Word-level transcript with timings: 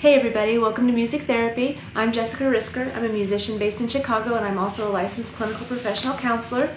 Hey 0.00 0.14
everybody, 0.14 0.56
welcome 0.56 0.86
to 0.86 0.94
Music 0.94 1.20
Therapy. 1.20 1.78
I'm 1.94 2.10
Jessica 2.10 2.44
Risker. 2.44 2.96
I'm 2.96 3.04
a 3.04 3.10
musician 3.10 3.58
based 3.58 3.82
in 3.82 3.86
Chicago 3.86 4.34
and 4.34 4.46
I'm 4.46 4.56
also 4.56 4.88
a 4.88 4.90
licensed 4.90 5.34
clinical 5.34 5.66
professional 5.66 6.16
counselor. 6.16 6.74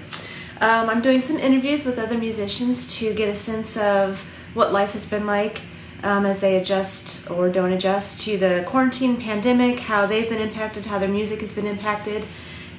Um, 0.59 0.89
I'm 0.89 1.01
doing 1.01 1.21
some 1.21 1.37
interviews 1.37 1.85
with 1.85 1.97
other 1.97 2.17
musicians 2.17 2.97
to 2.97 3.13
get 3.13 3.29
a 3.29 3.33
sense 3.33 3.77
of 3.77 4.29
what 4.53 4.73
life 4.73 4.91
has 4.91 5.09
been 5.09 5.25
like 5.25 5.61
um, 6.03 6.25
as 6.25 6.41
they 6.41 6.57
adjust 6.57 7.31
or 7.31 7.47
don't 7.47 7.71
adjust 7.71 8.19
to 8.25 8.37
the 8.37 8.65
quarantine 8.67 9.15
pandemic, 9.15 9.79
how 9.79 10.05
they've 10.05 10.27
been 10.27 10.41
impacted, 10.41 10.87
how 10.87 10.99
their 10.99 11.07
music 11.07 11.39
has 11.39 11.53
been 11.53 11.65
impacted. 11.65 12.25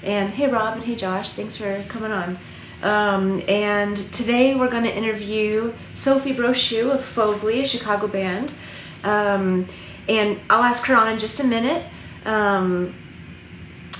And 0.02 0.28
hey 0.28 0.46
Rob 0.46 0.74
and 0.74 0.84
hey 0.84 0.94
Josh, 0.94 1.32
thanks 1.32 1.56
for 1.56 1.82
coming 1.88 2.12
on. 2.12 2.36
Um, 2.82 3.42
and 3.48 3.96
today 4.12 4.54
we're 4.54 4.70
going 4.70 4.84
to 4.84 4.94
interview 4.94 5.72
Sophie 5.94 6.34
Brochu 6.34 6.92
of 6.92 7.00
Fovely, 7.00 7.64
a 7.64 7.66
Chicago 7.66 8.08
band. 8.08 8.52
And 10.08 10.40
I'll 10.50 10.62
ask 10.62 10.84
her 10.86 10.96
on 10.96 11.08
in 11.08 11.18
just 11.18 11.40
a 11.40 11.44
minute. 11.44 11.84
Um, 12.24 12.94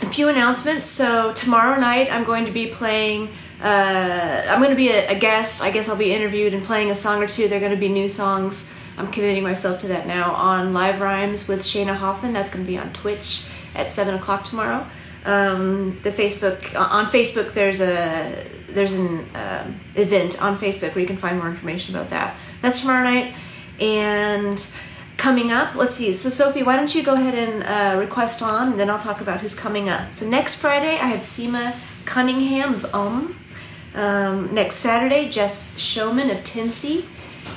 a 0.02 0.06
few 0.06 0.28
announcements. 0.28 0.84
So 0.84 1.32
tomorrow 1.32 1.78
night 1.78 2.12
I'm 2.12 2.24
going 2.24 2.46
to 2.46 2.52
be 2.52 2.66
playing. 2.68 3.30
Uh, 3.62 4.44
I'm 4.48 4.58
going 4.58 4.70
to 4.70 4.76
be 4.76 4.88
a, 4.88 5.08
a, 5.08 5.18
guest. 5.18 5.62
I 5.62 5.70
guess 5.70 5.88
I'll 5.88 5.96
be 5.96 6.12
interviewed 6.12 6.52
and 6.52 6.62
playing 6.62 6.90
a 6.90 6.94
song 6.94 7.22
or 7.22 7.26
two. 7.26 7.48
They're 7.48 7.60
going 7.60 7.72
to 7.72 7.78
be 7.78 7.88
new 7.88 8.08
songs. 8.08 8.72
I'm 8.96 9.10
committing 9.10 9.42
myself 9.42 9.78
to 9.80 9.88
that 9.88 10.06
now 10.06 10.32
on 10.34 10.72
Live 10.72 11.00
Rhymes 11.00 11.48
with 11.48 11.60
Shayna 11.60 11.94
Hoffman. 11.94 12.32
That's 12.32 12.48
going 12.48 12.64
to 12.64 12.70
be 12.70 12.78
on 12.78 12.92
Twitch 12.92 13.48
at 13.74 13.90
seven 13.90 14.14
o'clock 14.14 14.44
tomorrow. 14.44 14.86
Um, 15.24 16.00
the 16.02 16.10
Facebook 16.10 16.74
uh, 16.74 16.80
on 16.90 17.06
Facebook 17.06 17.54
there's 17.54 17.80
a 17.80 18.46
there's 18.68 18.94
an 18.94 19.34
uh, 19.34 19.72
event 19.94 20.42
on 20.42 20.58
Facebook 20.58 20.94
where 20.94 21.00
you 21.00 21.06
can 21.06 21.16
find 21.16 21.38
more 21.38 21.48
information 21.48 21.94
about 21.94 22.10
that. 22.10 22.36
That's 22.60 22.80
tomorrow 22.80 23.04
night 23.04 23.34
and 23.80 24.58
coming 25.24 25.50
up. 25.50 25.74
Let's 25.74 25.96
see. 25.96 26.12
So, 26.12 26.28
Sophie, 26.28 26.62
why 26.62 26.76
don't 26.76 26.94
you 26.94 27.02
go 27.02 27.14
ahead 27.14 27.34
and 27.34 27.64
uh, 27.64 27.98
request 27.98 28.42
on, 28.42 28.72
and 28.72 28.78
then 28.78 28.90
I'll 28.90 28.98
talk 28.98 29.22
about 29.22 29.40
who's 29.40 29.54
coming 29.54 29.88
up. 29.88 30.12
So, 30.12 30.28
next 30.28 30.56
Friday, 30.56 30.98
I 31.00 31.06
have 31.06 31.20
Sima 31.20 31.76
Cunningham 32.04 32.74
of 32.74 32.82
Ohmme. 32.92 33.34
Um, 33.94 34.52
next 34.52 34.76
Saturday, 34.76 35.30
Jess 35.30 35.74
Shoman 35.76 36.30
of 36.30 36.44
Tenci. 36.44 37.06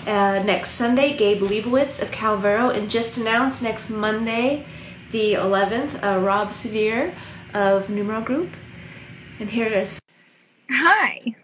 Uh, 0.07 0.41
next 0.43 0.69
Sunday, 0.71 1.17
Gabe 1.17 1.41
Leibowitz 1.41 2.01
of 2.01 2.09
Calvero. 2.09 2.73
And 2.73 2.89
just 2.89 3.17
announced 3.17 3.61
next 3.61 3.89
Monday, 3.89 4.65
the 5.11 5.33
11th, 5.33 6.01
uh, 6.01 6.19
Rob 6.19 6.53
Sevier 6.53 7.13
of 7.53 7.89
Numero 7.89 8.21
Group. 8.21 8.55
And 9.41 9.49
here 9.49 9.67
is. 9.67 10.01
Hi. 10.71 11.35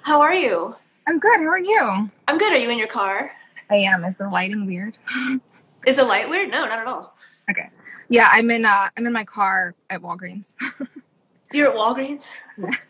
How 0.00 0.22
are 0.22 0.34
you? 0.34 0.76
I'm 1.06 1.18
good. 1.18 1.40
How 1.40 1.48
are 1.48 1.60
you? 1.60 2.10
I'm 2.26 2.38
good. 2.38 2.54
Are 2.54 2.58
you 2.58 2.70
in 2.70 2.78
your 2.78 2.88
car? 2.88 3.32
I 3.70 3.74
am. 3.74 4.06
Is 4.06 4.16
the 4.16 4.30
lighting 4.30 4.64
weird? 4.64 4.96
Is 5.86 5.96
the 5.96 6.04
light 6.04 6.28
weird? 6.28 6.50
No, 6.50 6.64
not 6.66 6.78
at 6.78 6.86
all. 6.86 7.16
Okay. 7.50 7.70
Yeah, 8.08 8.28
I'm 8.30 8.50
in. 8.50 8.64
Uh, 8.64 8.88
I'm 8.96 9.06
in 9.06 9.12
my 9.12 9.24
car 9.24 9.74
at 9.90 10.02
Walgreens. 10.02 10.56
You're 11.52 11.70
at 11.70 11.76
Walgreens. 11.76 12.36
Yeah. 12.56 12.70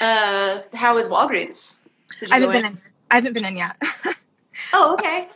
Uh, 0.00 0.62
how 0.72 0.96
is 0.96 1.08
Walgreens? 1.08 1.86
I 2.30 2.36
haven't 2.36 2.52
been 2.52 2.64
in? 2.64 2.72
in. 2.72 2.78
I 3.10 3.16
haven't 3.16 3.34
been 3.34 3.44
in 3.44 3.54
yet. 3.58 3.76
oh, 4.72 4.94
okay. 4.94 5.28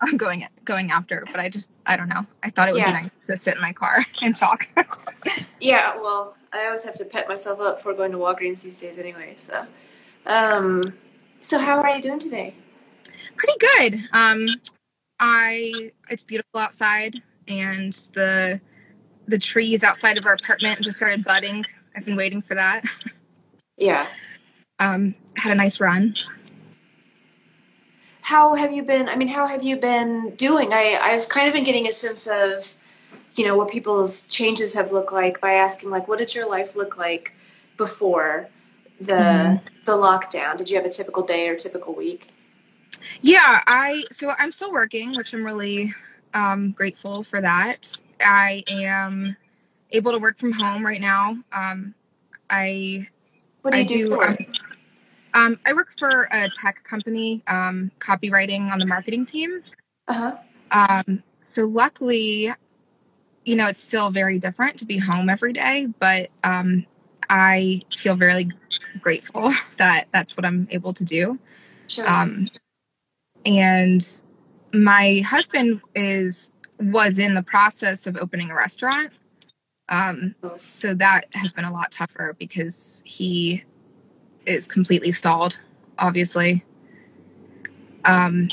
I'm 0.00 0.16
going 0.16 0.44
going 0.64 0.90
after, 0.90 1.24
but 1.30 1.38
I 1.38 1.48
just 1.48 1.70
I 1.86 1.96
don't 1.96 2.08
know. 2.08 2.26
I 2.42 2.50
thought 2.50 2.68
it 2.68 2.72
would 2.72 2.80
yeah. 2.80 2.96
be 2.96 3.02
nice 3.04 3.10
to 3.26 3.36
sit 3.36 3.54
in 3.54 3.60
my 3.60 3.72
car 3.72 4.04
and 4.22 4.34
talk. 4.34 4.66
yeah, 5.60 5.96
well, 6.00 6.36
I 6.52 6.66
always 6.66 6.82
have 6.82 6.96
to 6.96 7.04
pet 7.04 7.28
myself 7.28 7.60
up 7.60 7.80
for 7.80 7.94
going 7.94 8.10
to 8.10 8.18
Walgreens 8.18 8.64
these 8.64 8.80
days, 8.80 8.98
anyway. 8.98 9.34
So, 9.36 9.66
um, 10.26 10.94
so 11.40 11.58
how 11.58 11.80
are 11.80 11.94
you 11.94 12.02
doing 12.02 12.18
today? 12.18 12.56
Pretty 13.36 13.58
good. 13.58 14.08
Um, 14.12 14.48
I 15.18 15.92
it's 16.10 16.24
beautiful 16.24 16.60
outside 16.60 17.22
and 17.48 17.92
the 18.14 18.60
the 19.26 19.38
trees 19.38 19.82
outside 19.82 20.18
of 20.18 20.26
our 20.26 20.34
apartment 20.34 20.80
just 20.80 20.96
started 20.96 21.24
budding. 21.24 21.64
I've 21.96 22.04
been 22.04 22.16
waiting 22.16 22.42
for 22.42 22.54
that. 22.54 22.84
Yeah. 23.76 24.06
Um, 24.78 25.14
had 25.36 25.52
a 25.52 25.54
nice 25.54 25.80
run. 25.80 26.14
How 28.22 28.54
have 28.54 28.72
you 28.72 28.82
been? 28.82 29.08
I 29.08 29.16
mean, 29.16 29.28
how 29.28 29.46
have 29.46 29.62
you 29.62 29.76
been 29.76 30.34
doing? 30.36 30.72
I 30.72 30.98
I've 31.00 31.28
kind 31.28 31.46
of 31.46 31.54
been 31.54 31.64
getting 31.64 31.86
a 31.86 31.92
sense 31.92 32.26
of, 32.26 32.74
you 33.34 33.44
know, 33.44 33.56
what 33.56 33.70
people's 33.70 34.26
changes 34.28 34.74
have 34.74 34.92
looked 34.92 35.12
like 35.12 35.40
by 35.40 35.52
asking, 35.52 35.90
like, 35.90 36.08
what 36.08 36.18
did 36.18 36.34
your 36.34 36.48
life 36.48 36.74
look 36.74 36.96
like 36.98 37.34
before 37.76 38.48
the 39.00 39.12
mm-hmm. 39.12 39.66
the 39.84 39.92
lockdown? 39.92 40.58
Did 40.58 40.70
you 40.70 40.76
have 40.76 40.84
a 40.84 40.90
typical 40.90 41.22
day 41.22 41.48
or 41.48 41.54
typical 41.54 41.94
week? 41.94 42.28
Yeah, 43.20 43.62
I 43.66 44.04
so 44.10 44.32
I'm 44.38 44.52
still 44.52 44.72
working, 44.72 45.14
which 45.14 45.32
I'm 45.34 45.44
really 45.44 45.94
um, 46.34 46.72
grateful 46.72 47.22
for 47.22 47.40
that. 47.40 47.92
I 48.20 48.64
am 48.68 49.36
able 49.92 50.12
to 50.12 50.18
work 50.18 50.38
from 50.38 50.52
home 50.52 50.84
right 50.84 51.00
now. 51.00 51.36
Um, 51.52 51.94
I 52.50 53.08
what 53.62 53.72
do 53.72 53.78
you 53.78 53.84
I 53.84 53.86
do? 53.86 54.08
do 54.08 54.22
um, 54.22 54.36
um, 55.34 55.60
I 55.66 55.74
work 55.74 55.88
for 55.98 56.28
a 56.32 56.48
tech 56.48 56.82
company, 56.84 57.42
um, 57.46 57.90
copywriting 57.98 58.70
on 58.70 58.78
the 58.78 58.86
marketing 58.86 59.26
team. 59.26 59.62
Uh 60.08 60.14
huh. 60.14 60.36
Um, 60.70 61.22
so 61.40 61.64
luckily, 61.66 62.52
you 63.44 63.56
know, 63.56 63.66
it's 63.66 63.82
still 63.82 64.10
very 64.10 64.38
different 64.38 64.78
to 64.78 64.86
be 64.86 64.98
home 64.98 65.28
every 65.28 65.52
day, 65.52 65.88
but 65.98 66.30
um, 66.42 66.86
I 67.28 67.82
feel 67.94 68.16
very 68.16 68.50
grateful 69.00 69.52
that 69.78 70.08
that's 70.12 70.36
what 70.36 70.46
I'm 70.46 70.68
able 70.70 70.94
to 70.94 71.04
do. 71.04 71.38
Sure. 71.86 72.08
Um, 72.08 72.46
and 73.46 74.06
my 74.72 75.22
husband 75.24 75.80
is 75.94 76.50
was 76.78 77.18
in 77.18 77.34
the 77.34 77.42
process 77.42 78.06
of 78.06 78.16
opening 78.16 78.50
a 78.50 78.54
restaurant. 78.54 79.12
Um, 79.88 80.34
so 80.56 80.94
that 80.94 81.26
has 81.32 81.52
been 81.52 81.64
a 81.64 81.72
lot 81.72 81.92
tougher 81.92 82.34
because 82.38 83.02
he 83.06 83.64
is 84.44 84.66
completely 84.66 85.12
stalled 85.12 85.58
obviously. 85.98 86.64
Um, 88.04 88.48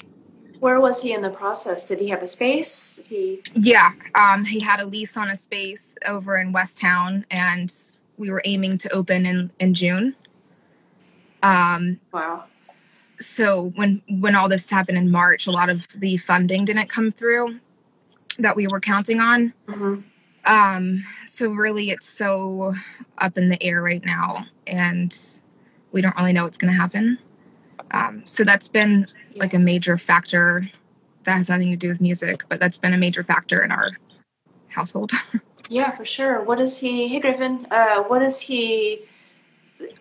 where 0.59 0.79
was 0.79 1.01
he 1.01 1.11
in 1.11 1.21
the 1.21 1.29
process? 1.29 1.85
Did 1.85 1.99
he 1.99 2.07
have 2.07 2.21
a 2.21 2.27
space? 2.27 2.95
Did 2.95 3.07
he 3.07 3.41
yeah 3.55 3.91
um, 4.15 4.45
he 4.45 4.59
had 4.59 4.79
a 4.79 4.85
lease 4.85 5.17
on 5.17 5.29
a 5.29 5.35
space 5.35 5.95
over 6.05 6.37
in 6.37 6.51
west 6.51 6.77
town 6.77 7.25
and 7.31 7.73
we 8.17 8.29
were 8.29 8.41
aiming 8.45 8.77
to 8.77 8.93
open 8.93 9.25
in 9.25 9.51
in 9.59 9.73
june. 9.73 10.15
Um, 11.41 11.99
wow 12.13 12.45
so 13.23 13.71
when 13.75 14.01
when 14.07 14.35
all 14.35 14.49
this 14.49 14.69
happened 14.69 14.97
in 14.97 15.09
March, 15.09 15.47
a 15.47 15.51
lot 15.51 15.69
of 15.69 15.87
the 15.95 16.17
funding 16.17 16.65
didn't 16.65 16.89
come 16.89 17.11
through 17.11 17.59
that 18.39 18.55
we 18.55 18.67
were 18.67 18.79
counting 18.79 19.19
on. 19.19 19.53
Mm-hmm. 19.67 20.01
Um, 20.45 21.05
so 21.25 21.49
really, 21.49 21.91
it's 21.91 22.07
so 22.07 22.73
up 23.17 23.37
in 23.37 23.49
the 23.49 23.61
air 23.63 23.81
right 23.81 24.03
now, 24.03 24.45
and 24.67 25.17
we 25.91 26.01
don't 26.01 26.15
really 26.17 26.33
know 26.33 26.43
what's 26.43 26.57
going 26.57 26.73
to 26.73 26.79
happen. 26.79 27.17
Um, 27.91 28.23
so 28.25 28.43
that's 28.43 28.67
been 28.67 29.07
like 29.35 29.53
a 29.53 29.59
major 29.59 29.97
factor. 29.97 30.69
That 31.23 31.37
has 31.37 31.49
nothing 31.49 31.69
to 31.71 31.77
do 31.77 31.87
with 31.87 32.01
music, 32.01 32.43
but 32.49 32.59
that's 32.59 32.77
been 32.77 32.93
a 32.93 32.97
major 32.97 33.23
factor 33.23 33.63
in 33.63 33.71
our 33.71 33.91
household. 34.67 35.11
yeah, 35.69 35.91
for 35.91 36.03
sure. 36.03 36.41
What 36.41 36.59
is 36.59 36.79
he? 36.79 37.07
Hey, 37.07 37.19
Griffin. 37.19 37.65
Uh, 37.71 38.03
what 38.03 38.21
is 38.21 38.41
he? 38.41 39.05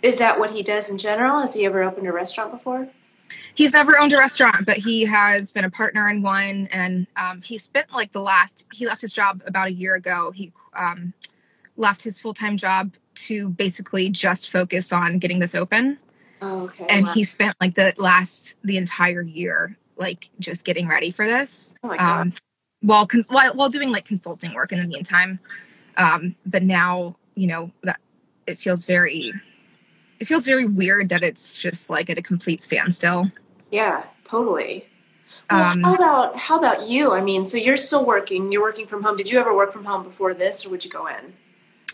Is 0.02 0.18
that 0.18 0.38
what 0.38 0.50
he 0.50 0.62
does 0.62 0.90
in 0.90 0.98
general? 0.98 1.40
Has 1.40 1.54
he 1.54 1.64
ever 1.64 1.82
opened 1.82 2.08
a 2.08 2.12
restaurant 2.12 2.50
before? 2.50 2.88
He's 3.54 3.72
never 3.72 3.98
owned 3.98 4.12
a 4.12 4.18
restaurant, 4.18 4.66
but 4.66 4.78
he 4.78 5.04
has 5.04 5.52
been 5.52 5.64
a 5.64 5.70
partner 5.70 6.08
in 6.08 6.22
one. 6.22 6.68
And 6.70 7.06
um, 7.16 7.42
he 7.42 7.58
spent 7.58 7.92
like 7.92 8.12
the 8.12 8.20
last, 8.20 8.66
he 8.72 8.86
left 8.86 9.00
his 9.00 9.12
job 9.12 9.42
about 9.46 9.68
a 9.68 9.72
year 9.72 9.94
ago. 9.94 10.30
He 10.30 10.52
um, 10.76 11.12
left 11.76 12.02
his 12.02 12.18
full 12.18 12.34
time 12.34 12.56
job 12.56 12.92
to 13.14 13.50
basically 13.50 14.08
just 14.08 14.50
focus 14.50 14.92
on 14.92 15.18
getting 15.18 15.38
this 15.38 15.54
open. 15.54 15.98
Oh, 16.40 16.64
okay. 16.64 16.86
And 16.88 17.06
wow. 17.06 17.12
he 17.12 17.24
spent 17.24 17.56
like 17.60 17.74
the 17.74 17.94
last, 17.98 18.56
the 18.64 18.76
entire 18.76 19.22
year, 19.22 19.76
like 19.96 20.30
just 20.40 20.64
getting 20.64 20.88
ready 20.88 21.10
for 21.10 21.26
this. 21.26 21.74
Oh 21.82 21.88
my 21.88 21.96
God. 21.96 22.20
Um, 22.20 22.32
while, 22.80 23.06
cons- 23.06 23.28
while, 23.28 23.54
while 23.54 23.68
doing 23.68 23.90
like 23.90 24.04
consulting 24.04 24.54
work 24.54 24.72
in 24.72 24.80
the 24.80 24.88
meantime. 24.88 25.38
Um, 25.96 26.34
but 26.44 26.62
now, 26.62 27.16
you 27.34 27.46
know, 27.46 27.70
that 27.82 28.00
it 28.46 28.58
feels 28.58 28.86
very 28.86 29.32
it 30.18 30.26
feels 30.26 30.46
very 30.46 30.66
weird 30.66 31.08
that 31.08 31.24
it's 31.24 31.56
just 31.56 31.90
like 31.90 32.08
at 32.08 32.16
a 32.16 32.22
complete 32.22 32.60
standstill. 32.60 33.28
Yeah, 33.72 34.04
totally. 34.24 34.86
Well, 35.50 35.72
um, 35.72 35.82
how 35.82 35.94
about 35.94 36.36
how 36.36 36.58
about 36.58 36.88
you? 36.88 37.12
I 37.12 37.22
mean, 37.22 37.46
so 37.46 37.56
you're 37.56 37.78
still 37.78 38.04
working. 38.04 38.52
You're 38.52 38.60
working 38.60 38.86
from 38.86 39.02
home. 39.02 39.16
Did 39.16 39.32
you 39.32 39.40
ever 39.40 39.56
work 39.56 39.72
from 39.72 39.86
home 39.86 40.04
before 40.04 40.34
this, 40.34 40.64
or 40.64 40.70
would 40.70 40.84
you 40.84 40.90
go 40.90 41.06
in? 41.06 41.32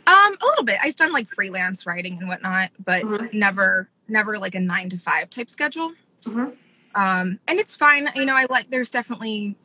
Um, 0.06 0.36
a 0.40 0.44
little 0.44 0.64
bit. 0.64 0.78
I've 0.82 0.96
done 0.96 1.12
like 1.12 1.28
freelance 1.28 1.86
writing 1.86 2.18
and 2.18 2.28
whatnot, 2.28 2.70
but 2.84 3.04
mm-hmm. 3.04 3.38
never, 3.38 3.88
never 4.08 4.38
like 4.38 4.56
a 4.56 4.60
nine 4.60 4.90
to 4.90 4.98
five 4.98 5.30
type 5.30 5.48
schedule. 5.48 5.92
Mm-hmm. 6.24 7.00
Um, 7.00 7.38
and 7.46 7.60
it's 7.60 7.76
fine. 7.76 8.08
You 8.16 8.24
know, 8.24 8.34
I 8.34 8.46
like. 8.50 8.70
There's 8.70 8.90
definitely. 8.90 9.56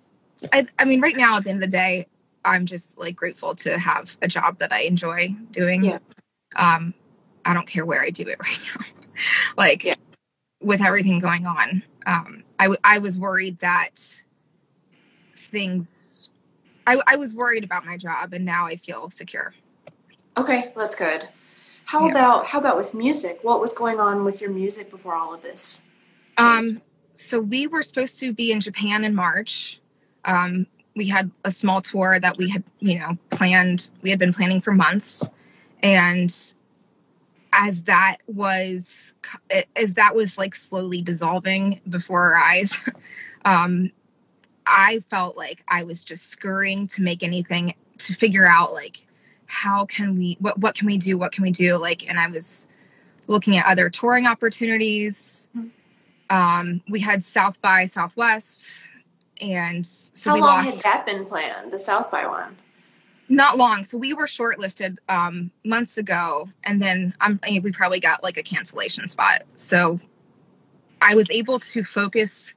I, 0.51 0.67
I 0.77 0.85
mean, 0.85 1.01
right 1.01 1.17
now 1.17 1.37
at 1.37 1.45
the 1.45 1.49
end 1.49 1.63
of 1.63 1.71
the 1.71 1.75
day, 1.75 2.07
I'm 2.45 2.67
just 2.67 2.99
like 2.99 3.15
grateful 3.15 3.55
to 3.55 3.79
have 3.79 4.17
a 4.21 4.27
job 4.27 4.59
that 4.59 4.71
I 4.71 4.81
enjoy 4.81 5.35
doing. 5.49 5.83
Yeah. 5.85 5.99
Um, 6.55 6.93
I 7.43 7.55
don't 7.55 7.67
care 7.67 7.85
where 7.85 8.01
I 8.01 8.11
do 8.11 8.27
it 8.27 8.37
right 8.43 8.59
now. 8.75 8.85
like 9.57 9.83
yeah. 9.83 9.95
With 10.63 10.81
everything 10.81 11.19
going 11.19 11.45
on, 11.45 11.83
um, 12.05 12.43
I, 12.59 12.63
w- 12.65 12.79
I 12.83 12.99
was 12.99 13.17
worried 13.17 13.59
that 13.59 13.99
things 15.35 16.29
I, 16.85 17.01
I 17.07 17.15
was 17.15 17.33
worried 17.33 17.63
about 17.63 17.85
my 17.85 17.97
job, 17.97 18.33
and 18.33 18.43
now 18.43 18.65
I 18.65 18.75
feel 18.75 19.09
secure. 19.09 19.53
Okay, 20.35 20.73
that's 20.75 20.95
good. 20.95 21.29
How 21.85 22.05
Yeah. 22.05 22.11
about 22.11 22.47
how 22.47 22.59
about 22.59 22.77
with 22.77 22.93
music? 22.93 23.39
What 23.41 23.61
was 23.61 23.73
going 23.73 23.99
on 23.99 24.23
with 24.25 24.41
your 24.41 24.49
music 24.49 24.89
before 24.89 25.15
all 25.15 25.33
of 25.33 25.41
this? 25.41 25.89
Um, 26.37 26.81
so 27.13 27.39
we 27.39 27.67
were 27.67 27.83
supposed 27.83 28.19
to 28.19 28.33
be 28.33 28.51
in 28.51 28.59
Japan 28.59 29.03
in 29.03 29.13
March. 29.15 29.79
Um, 30.25 30.65
we 30.95 31.07
had 31.07 31.31
a 31.43 31.51
small 31.51 31.81
tour 31.81 32.19
that 32.19 32.37
we 32.37 32.49
had, 32.49 32.63
you 32.79 32.99
know, 32.99 33.17
planned. 33.29 33.89
We 34.01 34.09
had 34.09 34.19
been 34.19 34.33
planning 34.33 34.61
for 34.61 34.71
months, 34.73 35.29
and 35.81 36.35
as 37.53 37.83
that 37.83 38.17
was, 38.27 39.13
as 39.75 39.93
that 39.93 40.15
was 40.15 40.37
like 40.37 40.55
slowly 40.55 41.01
dissolving 41.01 41.79
before 41.87 42.33
our 42.33 42.35
eyes, 42.35 42.77
um, 43.45 43.91
I 44.65 44.99
felt 44.99 45.37
like 45.37 45.63
I 45.67 45.83
was 45.83 46.03
just 46.03 46.27
scurrying 46.27 46.87
to 46.87 47.01
make 47.01 47.23
anything 47.23 47.75
to 47.99 48.13
figure 48.13 48.45
out 48.45 48.73
like 48.73 49.07
how 49.45 49.85
can 49.85 50.17
we 50.17 50.35
what 50.39 50.57
what 50.59 50.73
can 50.73 50.87
we 50.87 50.97
do 50.97 51.17
what 51.17 51.31
can 51.31 51.43
we 51.43 51.51
do 51.51 51.77
like 51.77 52.09
and 52.09 52.19
I 52.19 52.27
was 52.27 52.67
looking 53.27 53.55
at 53.55 53.65
other 53.65 53.89
touring 53.89 54.25
opportunities 54.25 55.47
um, 56.33 56.81
we 56.89 56.99
had 56.99 57.23
South 57.23 57.61
by 57.61 57.85
Southwest, 57.85 58.71
and 59.39 59.85
so 59.85 60.31
How 60.31 60.35
we 60.35 60.41
long 60.41 60.65
lost 60.65 60.71
had 60.71 60.79
that 60.79 61.05
been 61.05 61.25
planned? 61.25 61.71
The 61.71 61.79
South 61.79 62.09
by 62.09 62.25
one. 62.25 62.55
Not 63.35 63.57
long. 63.57 63.85
So 63.85 63.97
we 63.97 64.13
were 64.13 64.25
shortlisted 64.25 64.97
um, 65.09 65.51
months 65.63 65.97
ago, 65.97 66.49
and 66.63 66.81
then 66.81 67.13
I 67.19 67.37
mean, 67.43 67.63
we 67.63 67.71
probably 67.71 67.99
got 67.99 68.23
like 68.23 68.37
a 68.37 68.43
cancellation 68.43 69.07
spot. 69.07 69.43
So 69.55 69.99
I 71.01 71.15
was 71.15 71.29
able 71.31 71.59
to 71.59 71.83
focus. 71.83 72.53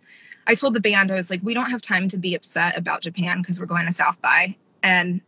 I 0.46 0.54
told 0.54 0.74
the 0.74 0.80
band 0.80 1.10
I 1.10 1.14
was 1.14 1.30
like, 1.30 1.40
we 1.42 1.54
don't 1.54 1.70
have 1.70 1.82
time 1.82 2.08
to 2.08 2.18
be 2.18 2.34
upset 2.34 2.78
about 2.78 3.02
Japan 3.02 3.40
because 3.40 3.58
we're 3.58 3.66
going 3.66 3.86
to 3.86 3.92
South 3.92 4.20
by, 4.22 4.56
and 4.82 5.20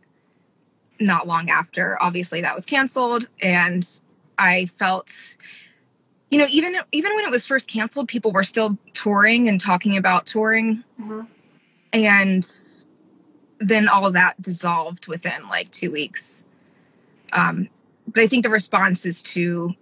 not 0.99 1.27
long 1.27 1.49
after, 1.49 2.01
obviously 2.01 2.41
that 2.41 2.55
was 2.55 2.65
canceled, 2.65 3.27
and 3.41 3.87
I 4.37 4.65
felt 4.65 5.37
you 6.31 6.37
know 6.37 6.47
even 6.51 6.77
even 6.91 7.15
when 7.15 7.25
it 7.25 7.31
was 7.31 7.47
first 7.47 7.67
canceled 7.67 8.07
people 8.07 8.31
were 8.31 8.43
still 8.43 8.77
touring 8.93 9.49
and 9.49 9.59
talking 9.59 9.97
about 9.97 10.25
touring 10.25 10.83
hmm 10.97 11.21
and 11.93 12.47
then 13.59 13.87
all 13.87 14.05
of 14.05 14.13
that 14.13 14.41
dissolved 14.41 15.07
within 15.07 15.47
like 15.49 15.69
two 15.71 15.91
weeks. 15.91 16.43
Um 17.33 17.69
but 18.11 18.23
i 18.23 18.27
think 18.27 18.43
the 18.43 18.49
response 18.49 19.05
is 19.05 19.21
to 19.21 19.75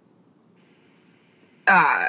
uh 1.66 2.08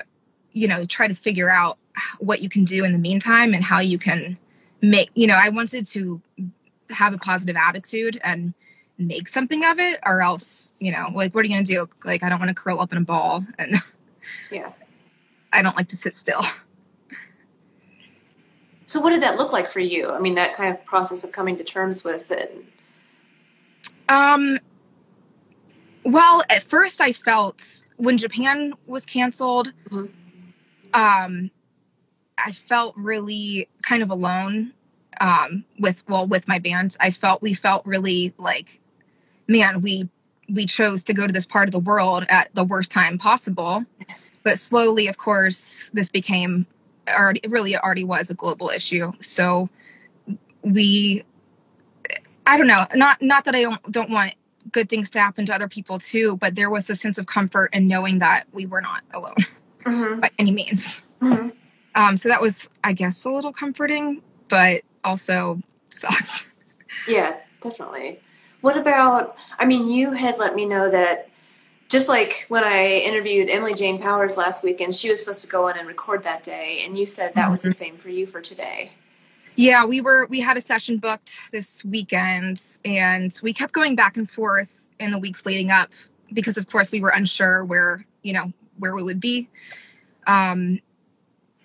you 0.51 0.67
know 0.67 0.85
try 0.85 1.07
to 1.07 1.13
figure 1.15 1.49
out 1.49 1.77
what 2.19 2.41
you 2.41 2.49
can 2.49 2.65
do 2.65 2.83
in 2.83 2.91
the 2.91 2.97
meantime 2.99 3.53
and 3.53 3.63
how 3.63 3.79
you 3.79 3.97
can 3.97 4.37
make 4.81 5.09
you 5.15 5.27
know 5.27 5.35
i 5.39 5.47
wanted 5.49 5.85
to 5.85 6.21
have 6.89 7.13
a 7.13 7.17
positive 7.17 7.55
attitude 7.55 8.19
and 8.23 8.53
make 8.97 9.29
something 9.29 9.63
of 9.63 9.79
it 9.79 9.99
or 10.05 10.21
else 10.21 10.73
you 10.79 10.91
know 10.91 11.07
like 11.13 11.33
what 11.33 11.41
are 11.45 11.47
you 11.47 11.53
gonna 11.53 11.63
do? 11.63 11.87
Like 12.03 12.21
i 12.21 12.27
don't 12.27 12.39
want 12.39 12.49
to 12.49 12.55
curl 12.55 12.81
up 12.81 12.91
in 12.91 12.97
a 12.97 13.01
ball 13.01 13.45
and 13.57 13.77
Yeah. 14.51 14.71
i 15.53 15.61
don't 15.61 15.75
like 15.77 15.87
to 15.89 15.95
sit 15.95 16.13
still 16.13 16.41
So 18.89 18.99
what 18.99 19.11
did 19.11 19.21
that 19.21 19.37
look 19.37 19.53
like 19.53 19.67
for 19.67 19.81
you? 19.81 20.09
I 20.09 20.17
mean, 20.17 20.33
that 20.33 20.55
kind 20.55 20.73
of 20.73 20.83
process 20.83 21.23
of 21.23 21.31
coming 21.31 21.55
to 21.57 21.63
terms 21.63 22.03
with 22.03 22.31
it. 22.31 22.65
Um, 24.09 24.57
well, 26.03 26.41
at 26.49 26.63
first 26.63 26.99
I 26.99 27.13
felt 27.13 27.83
when 27.97 28.17
Japan 28.17 28.73
was 28.87 29.05
canceled, 29.05 29.73
Mhm. 29.91 30.09
um, 30.95 31.51
I 32.39 32.51
felt 32.51 32.95
really 32.97 33.69
kind 33.83 34.01
of 34.01 34.09
alone. 34.09 34.73
Um, 35.21 35.65
with 35.77 36.01
well, 36.07 36.25
with 36.25 36.47
my 36.47 36.57
band, 36.57 36.97
I 36.99 37.11
felt 37.11 37.43
we 37.43 37.53
felt 37.53 37.85
really 37.85 38.33
like, 38.39 38.79
man, 39.47 39.83
we 39.83 40.09
we 40.51 40.65
chose 40.65 41.03
to 41.03 41.13
go 41.13 41.27
to 41.27 41.33
this 41.33 41.45
part 41.45 41.67
of 41.67 41.73
the 41.73 41.79
world 41.79 42.25
at 42.27 42.49
the 42.55 42.63
worst 42.63 42.89
time 42.89 43.19
possible. 43.19 43.85
But 44.41 44.57
slowly, 44.57 45.07
of 45.07 45.19
course, 45.19 45.91
this 45.93 46.09
became 46.09 46.65
already 47.15 47.39
it 47.43 47.51
really 47.51 47.75
already 47.77 48.03
was 48.03 48.29
a 48.29 48.33
global 48.33 48.69
issue. 48.69 49.11
So 49.21 49.69
we 50.61 51.23
I 52.45 52.57
don't 52.57 52.67
know. 52.67 52.85
Not 52.95 53.21
not 53.21 53.45
that 53.45 53.55
I 53.55 53.61
don't 53.61 53.91
don't 53.91 54.09
want 54.09 54.33
good 54.71 54.89
things 54.89 55.09
to 55.11 55.19
happen 55.19 55.45
to 55.47 55.53
other 55.55 55.67
people 55.67 55.99
too, 55.99 56.37
but 56.37 56.55
there 56.55 56.69
was 56.69 56.89
a 56.89 56.95
sense 56.95 57.17
of 57.17 57.25
comfort 57.25 57.69
in 57.73 57.87
knowing 57.87 58.19
that 58.19 58.45
we 58.51 58.65
were 58.65 58.81
not 58.81 59.03
alone 59.13 59.35
Mm-hmm. 59.85 60.19
by 60.19 60.29
any 60.37 60.51
means. 60.51 61.01
Mhm. 61.21 61.53
Um, 61.95 62.17
so 62.17 62.29
that 62.29 62.41
was, 62.41 62.69
I 62.83 62.93
guess, 62.93 63.23
a 63.25 63.29
little 63.29 63.53
comforting, 63.53 64.21
but 64.47 64.81
also 65.03 65.59
sucks. 65.89 66.45
Yeah, 67.07 67.37
definitely. 67.61 68.19
What 68.61 68.75
about? 68.75 69.37
I 69.57 69.65
mean, 69.65 69.87
you 69.87 70.11
had 70.11 70.37
let 70.37 70.55
me 70.55 70.65
know 70.65 70.89
that 70.89 71.29
just 71.89 72.07
like 72.07 72.45
when 72.49 72.63
I 72.63 72.99
interviewed 72.99 73.49
Emily 73.49 73.73
Jane 73.73 73.99
Powers 73.99 74.37
last 74.37 74.63
weekend, 74.63 74.95
she 74.95 75.09
was 75.09 75.19
supposed 75.19 75.43
to 75.43 75.51
go 75.51 75.67
in 75.67 75.77
and 75.77 75.87
record 75.87 76.23
that 76.23 76.43
day, 76.43 76.83
and 76.85 76.97
you 76.97 77.05
said 77.05 77.33
that 77.33 77.49
was 77.49 77.63
the 77.63 77.71
same 77.71 77.97
for 77.97 78.09
you 78.09 78.27
for 78.27 78.41
today. 78.41 78.91
Yeah, 79.55 79.85
we 79.85 79.99
were 79.99 80.27
we 80.27 80.39
had 80.39 80.55
a 80.55 80.61
session 80.61 80.99
booked 80.99 81.33
this 81.51 81.83
weekend, 81.83 82.61
and 82.85 83.37
we 83.41 83.53
kept 83.53 83.73
going 83.73 83.95
back 83.95 84.17
and 84.17 84.29
forth 84.29 84.79
in 84.99 85.11
the 85.11 85.17
weeks 85.17 85.45
leading 85.45 85.71
up 85.71 85.89
because, 86.31 86.57
of 86.57 86.69
course, 86.69 86.91
we 86.91 87.01
were 87.01 87.09
unsure 87.09 87.65
where 87.65 88.05
you 88.21 88.33
know 88.33 88.53
where 88.77 88.93
we 88.93 89.01
would 89.01 89.19
be. 89.19 89.49
Um, 90.27 90.79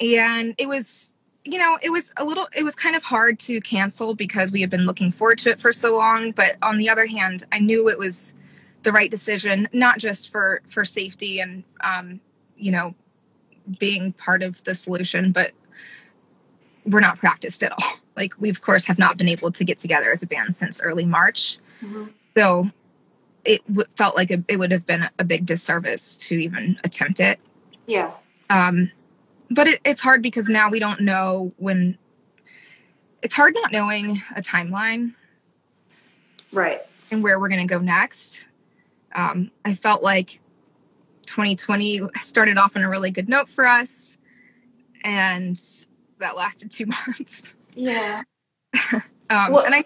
and 0.01 0.55
it 0.57 0.67
was 0.67 1.15
you 1.45 1.59
know 1.59 1.79
it 1.83 1.91
was 1.91 2.15
a 2.17 2.25
little 2.25 2.49
it 2.57 2.63
was 2.63 2.75
kind 2.75 2.97
of 2.97 3.03
hard 3.03 3.39
to 3.41 3.61
cancel 3.61 4.15
because 4.15 4.51
we 4.51 4.63
had 4.63 4.71
been 4.71 4.87
looking 4.87 5.13
forward 5.13 5.39
to 5.39 5.51
it 5.51 5.61
for 5.61 5.73
so 5.73 5.95
long 5.95 6.33
but 6.33 6.57
on 6.63 6.79
the 6.79 6.89
other 6.89 7.05
hand 7.05 7.45
i 7.53 7.59
knew 7.59 7.89
it 7.89 7.99
was 7.99 8.33
the 8.85 8.93
right 8.93 9.11
decision 9.11 9.69
not 9.73 9.99
just 9.99 10.31
for 10.31 10.61
for 10.69 10.85
safety 10.85 11.41
and 11.41 11.65
um 11.83 12.21
you 12.57 12.71
know 12.71 12.95
being 13.79 14.13
part 14.13 14.43
of 14.43 14.63
the 14.65 14.75
solution 14.75 15.33
but 15.33 15.53
we're 16.87 17.01
not 17.01 17.19
practiced 17.19 17.63
at 17.63 17.73
all 17.73 17.93
like 18.17 18.35
we 18.41 18.49
of 18.51 18.61
course 18.63 18.85
have 18.87 18.99
not 18.99 19.17
been 19.17 19.29
able 19.29 19.51
to 19.51 19.65
get 19.65 19.79
together 19.79 20.11
as 20.13 20.23
a 20.23 20.27
band 20.27 20.55
since 20.55 20.81
early 20.81 21.05
march 21.05 21.59
Mhm. 21.83 22.11
so 22.37 22.71
it 23.45 23.67
w- 23.67 23.87
felt 23.97 24.15
like 24.17 24.31
a, 24.31 24.43
it 24.49 24.59
would 24.59 24.71
have 24.71 24.87
been 24.87 25.09
a 25.19 25.25
big 25.25 25.45
disservice 25.45 26.17
to 26.19 26.35
even 26.37 26.79
attempt 26.85 27.21
it 27.21 27.39
Yeah. 27.87 28.13
um, 28.49 28.91
but 29.51 29.67
it, 29.67 29.81
it's 29.85 30.01
hard 30.01 30.23
because 30.23 30.49
now 30.49 30.71
we 30.71 30.79
don't 30.79 31.01
know 31.03 31.53
when. 31.59 31.99
It's 33.23 33.35
hard 33.35 33.53
not 33.55 33.71
knowing 33.73 34.23
a 34.35 34.41
timeline 34.41 35.15
Right. 36.53 36.81
and 37.11 37.23
where 37.23 37.39
we're 37.39 37.49
going 37.51 37.67
to 37.67 37.73
go 37.75 37.79
next. 37.81 38.49
Um, 39.15 39.51
I 39.65 39.75
felt 39.75 40.03
like 40.03 40.41
2020 41.27 42.03
started 42.17 42.59
off 42.59 42.77
on 42.77 42.83
a 42.83 42.91
really 42.91 43.11
good 43.11 43.29
note 43.29 43.49
for 43.49 43.67
us, 43.67 44.17
and 45.05 45.61
that 46.19 46.37
lasted 46.37 46.71
two 46.71 46.87
months. 47.09 47.55
Yeah. 47.75 48.23
Um, 49.31 49.53
Well- 49.53 49.65
and 49.65 49.75
I, 49.75 49.85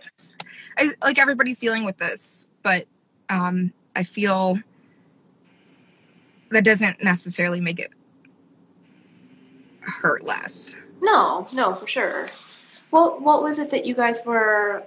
I 0.77 0.91
like 1.01 1.17
everybody's 1.17 1.61
dealing 1.61 1.85
with 1.85 1.97
this, 1.97 2.49
but 2.65 2.87
um, 3.29 3.73
I 3.95 4.03
feel 4.03 4.59
that 6.51 6.65
doesn't 6.65 7.05
necessarily 7.05 7.61
make 7.61 7.79
it 7.79 7.93
hurt 9.81 10.25
less. 10.25 10.75
No, 11.01 11.47
no, 11.55 11.73
for 11.73 11.87
sure. 11.87 12.27
What 12.91 13.23
What 13.23 13.45
was 13.45 13.61
it 13.61 13.71
that 13.71 13.87
you 13.87 13.95
guys 13.95 14.27
were 14.27 14.83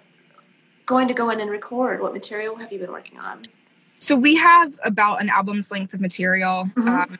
going 0.86 1.08
to 1.08 1.14
go 1.14 1.30
in 1.30 1.40
and 1.40 1.50
record? 1.50 2.02
What 2.02 2.12
material 2.14 2.58
have 2.58 2.74
you 2.74 2.80
been 2.80 2.92
working 2.92 3.20
on? 3.20 3.44
So 4.02 4.16
we 4.16 4.36
have 4.36 4.78
about 4.84 5.22
an 5.22 5.30
album's 5.30 5.70
length 5.72 5.94
of 5.94 6.02
material. 6.02 6.70
Mhm. 6.76 6.88
Um, 7.12 7.20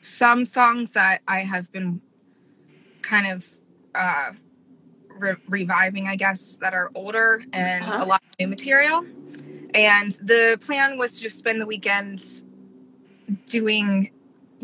some 0.00 0.44
songs 0.44 0.90
that 0.92 1.22
I 1.28 1.40
have 1.40 1.70
been 1.72 2.00
kind 3.02 3.26
of 3.28 3.48
uh, 3.94 4.32
re- 5.16 5.36
reviving, 5.48 6.08
I 6.08 6.16
guess, 6.16 6.56
that 6.56 6.74
are 6.74 6.90
older, 6.96 7.44
and 7.52 7.84
Uh-huh. 7.84 8.02
a 8.02 8.06
lot 8.06 8.20
of 8.24 8.38
new 8.40 8.48
material. 8.48 9.06
And 9.72 10.10
the 10.20 10.58
plan 10.60 10.98
was 10.98 11.14
to 11.16 11.22
just 11.22 11.38
spend 11.38 11.60
the 11.60 11.66
weekend 11.66 12.24
doing, 13.46 14.10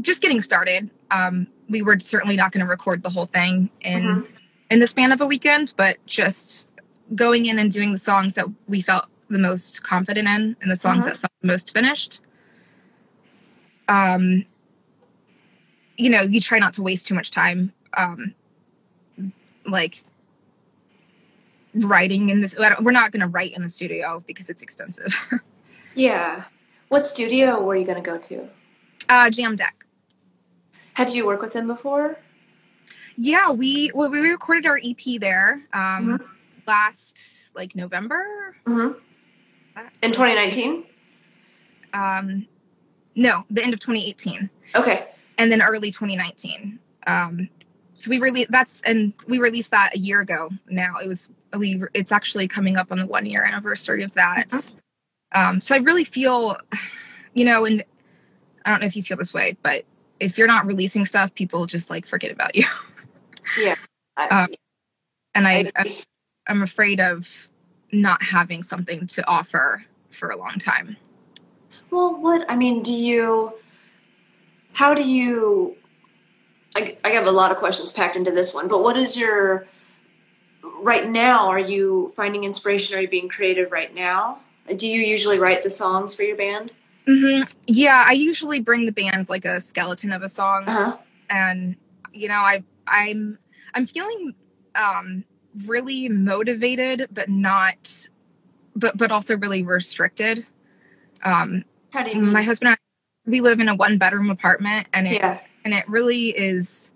just 0.00 0.20
getting 0.20 0.40
started. 0.40 0.90
Um, 1.12 1.46
we 1.68 1.80
were 1.82 2.00
certainly 2.00 2.34
not 2.34 2.50
going 2.50 2.64
to 2.66 2.68
record 2.68 3.04
the 3.04 3.10
whole 3.10 3.26
thing 3.26 3.70
in 3.82 4.02
Mhm. 4.02 4.26
in 4.70 4.80
the 4.80 4.86
span 4.88 5.12
of 5.12 5.20
a 5.20 5.26
weekend, 5.26 5.74
but 5.76 6.04
just 6.06 6.68
going 7.14 7.46
in 7.46 7.58
and 7.60 7.70
doing 7.70 7.92
the 7.92 7.98
songs 7.98 8.34
that 8.34 8.46
we 8.66 8.80
felt 8.80 9.06
the 9.30 9.38
most 9.38 9.82
confident 9.82 10.28
in 10.28 10.56
and 10.60 10.70
the 10.70 10.76
songs 10.76 11.04
Mhm. 11.04 11.08
that 11.08 11.18
felt 11.18 11.32
the 11.40 11.46
most 11.46 11.72
finished. 11.72 12.20
Um, 13.88 14.44
you 15.96 16.10
know, 16.10 16.22
you 16.22 16.40
try 16.40 16.58
not 16.58 16.72
to 16.74 16.82
waste 16.82 17.06
too 17.06 17.14
much 17.14 17.30
time, 17.30 17.72
um, 17.94 18.34
like 19.66 20.02
writing 21.74 22.28
in 22.30 22.40
this. 22.40 22.56
We're 22.58 22.90
not 22.92 23.12
going 23.12 23.20
to 23.20 23.26
write 23.28 23.52
in 23.54 23.62
the 23.62 23.68
studio 23.68 24.22
because 24.26 24.50
it's 24.50 24.62
expensive. 24.62 25.14
Yeah. 25.96 26.44
What 26.88 27.04
studio 27.04 27.60
were 27.60 27.74
you 27.74 27.84
going 27.84 28.00
to 28.00 28.10
go 28.10 28.16
to? 28.16 28.48
uh, 29.08 29.28
Jam 29.28 29.56
Deck. 29.56 29.84
Had 30.94 31.10
you 31.10 31.26
worked 31.26 31.42
with 31.42 31.52
them 31.52 31.66
before? 31.66 32.16
Yeah, 33.16 33.50
we 33.50 33.90
well, 33.92 34.08
we 34.08 34.20
recorded 34.20 34.66
our 34.66 34.78
EP 34.82 35.18
there. 35.18 35.62
Um, 35.72 36.22
last 36.64 37.50
like 37.56 37.74
November. 37.74 38.54
Mm-hmm. 38.66 38.98
In 40.02 40.12
2019? 40.12 40.84
Um, 41.92 42.46
no, 43.14 43.44
the 43.50 43.62
end 43.62 43.74
of 43.74 43.80
2018. 43.80 44.50
Okay. 44.74 45.08
And 45.38 45.50
then 45.50 45.62
early 45.62 45.90
2019. 45.90 46.78
Um, 47.06 47.48
so 47.94 48.08
we 48.08 48.18
released 48.18 48.50
that's 48.50 48.80
and 48.82 49.12
we 49.26 49.38
released 49.38 49.70
that 49.72 49.94
a 49.94 49.98
year 49.98 50.20
ago. 50.20 50.50
Now 50.68 50.96
it 51.02 51.06
was 51.06 51.28
we 51.56 51.82
it's 51.92 52.12
actually 52.12 52.48
coming 52.48 52.76
up 52.76 52.90
on 52.90 52.98
the 52.98 53.06
one 53.06 53.26
year 53.26 53.44
anniversary 53.44 54.02
of 54.02 54.14
that. 54.14 54.48
Mm-hmm. 54.48 54.76
Um, 55.32 55.60
so 55.60 55.74
I 55.74 55.78
really 55.78 56.04
feel, 56.04 56.56
you 57.34 57.44
know, 57.44 57.64
and 57.64 57.84
I 58.64 58.70
don't 58.70 58.80
know 58.80 58.86
if 58.86 58.96
you 58.96 59.02
feel 59.02 59.16
this 59.16 59.34
way, 59.34 59.56
but 59.62 59.84
if 60.18 60.36
you're 60.36 60.46
not 60.46 60.66
releasing 60.66 61.04
stuff, 61.04 61.34
people 61.34 61.66
just 61.66 61.90
like 61.90 62.06
forget 62.06 62.30
about 62.30 62.54
you. 62.54 62.66
Yeah. 63.58 63.76
I, 64.16 64.28
um, 64.44 64.54
and 65.34 65.46
I, 65.46 65.70
I 65.76 66.02
I'm 66.46 66.62
afraid 66.62 67.00
of 67.00 67.49
not 67.92 68.22
having 68.22 68.62
something 68.62 69.06
to 69.06 69.26
offer 69.26 69.84
for 70.10 70.30
a 70.30 70.36
long 70.36 70.58
time. 70.58 70.96
Well, 71.90 72.20
what 72.20 72.48
I 72.48 72.56
mean, 72.56 72.82
do 72.82 72.92
you? 72.92 73.52
How 74.72 74.94
do 74.94 75.02
you? 75.02 75.76
I, 76.76 76.96
I 77.04 77.10
have 77.10 77.26
a 77.26 77.32
lot 77.32 77.50
of 77.50 77.56
questions 77.56 77.90
packed 77.90 78.16
into 78.16 78.30
this 78.30 78.54
one, 78.54 78.68
but 78.68 78.82
what 78.82 78.96
is 78.96 79.16
your 79.16 79.66
right 80.82 81.08
now? 81.08 81.48
Are 81.48 81.58
you 81.58 82.12
finding 82.14 82.44
inspiration? 82.44 82.96
Are 82.96 83.00
you 83.00 83.08
being 83.08 83.28
creative 83.28 83.72
right 83.72 83.94
now? 83.94 84.40
Do 84.76 84.86
you 84.86 85.00
usually 85.00 85.38
write 85.38 85.62
the 85.62 85.70
songs 85.70 86.14
for 86.14 86.22
your 86.22 86.36
band? 86.36 86.74
Mm-hmm. 87.08 87.50
Yeah, 87.66 88.04
I 88.06 88.12
usually 88.12 88.60
bring 88.60 88.86
the 88.86 88.92
band 88.92 89.28
like 89.28 89.44
a 89.44 89.60
skeleton 89.60 90.12
of 90.12 90.22
a 90.22 90.28
song, 90.28 90.64
uh-huh. 90.66 90.96
and 91.28 91.76
you 92.12 92.28
know, 92.28 92.34
I 92.34 92.62
I'm 92.86 93.38
I'm 93.74 93.86
feeling 93.86 94.34
um, 94.74 95.24
really 95.66 96.08
motivated, 96.08 97.08
but 97.10 97.28
not, 97.28 98.08
but 98.76 98.96
but 98.96 99.10
also 99.10 99.36
really 99.36 99.62
restricted. 99.62 100.46
Um, 101.24 101.64
How 101.92 102.02
do 102.02 102.10
you 102.10 102.22
mean? 102.22 102.32
My 102.32 102.42
husband 102.42 102.68
and 102.68 102.76
I, 102.76 103.30
we 103.30 103.40
live 103.40 103.60
in 103.60 103.68
a 103.68 103.74
one 103.74 103.98
bedroom 103.98 104.30
apartment, 104.30 104.86
and 104.92 105.06
it 105.06 105.14
yeah. 105.14 105.40
and 105.64 105.74
it 105.74 105.88
really 105.88 106.28
is. 106.28 106.90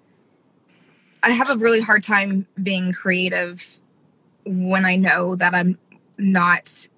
I 1.23 1.31
have 1.31 1.49
a 1.49 1.57
really 1.57 1.81
hard 1.81 2.03
time 2.03 2.47
being 2.63 2.93
creative 2.93 3.81
when 4.45 4.85
I 4.85 4.97
know 4.97 5.37
that 5.37 5.55
I'm 5.55 5.79
not 6.19 6.89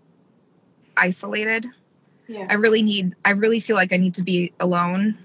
isolated. 0.96 1.66
Yeah. 2.26 2.46
I 2.50 2.54
really 2.54 2.82
need 2.82 3.14
I 3.24 3.30
really 3.30 3.60
feel 3.60 3.76
like 3.76 3.92
I 3.92 3.96
need 3.96 4.14
to 4.14 4.22
be 4.22 4.52
alone 4.58 5.16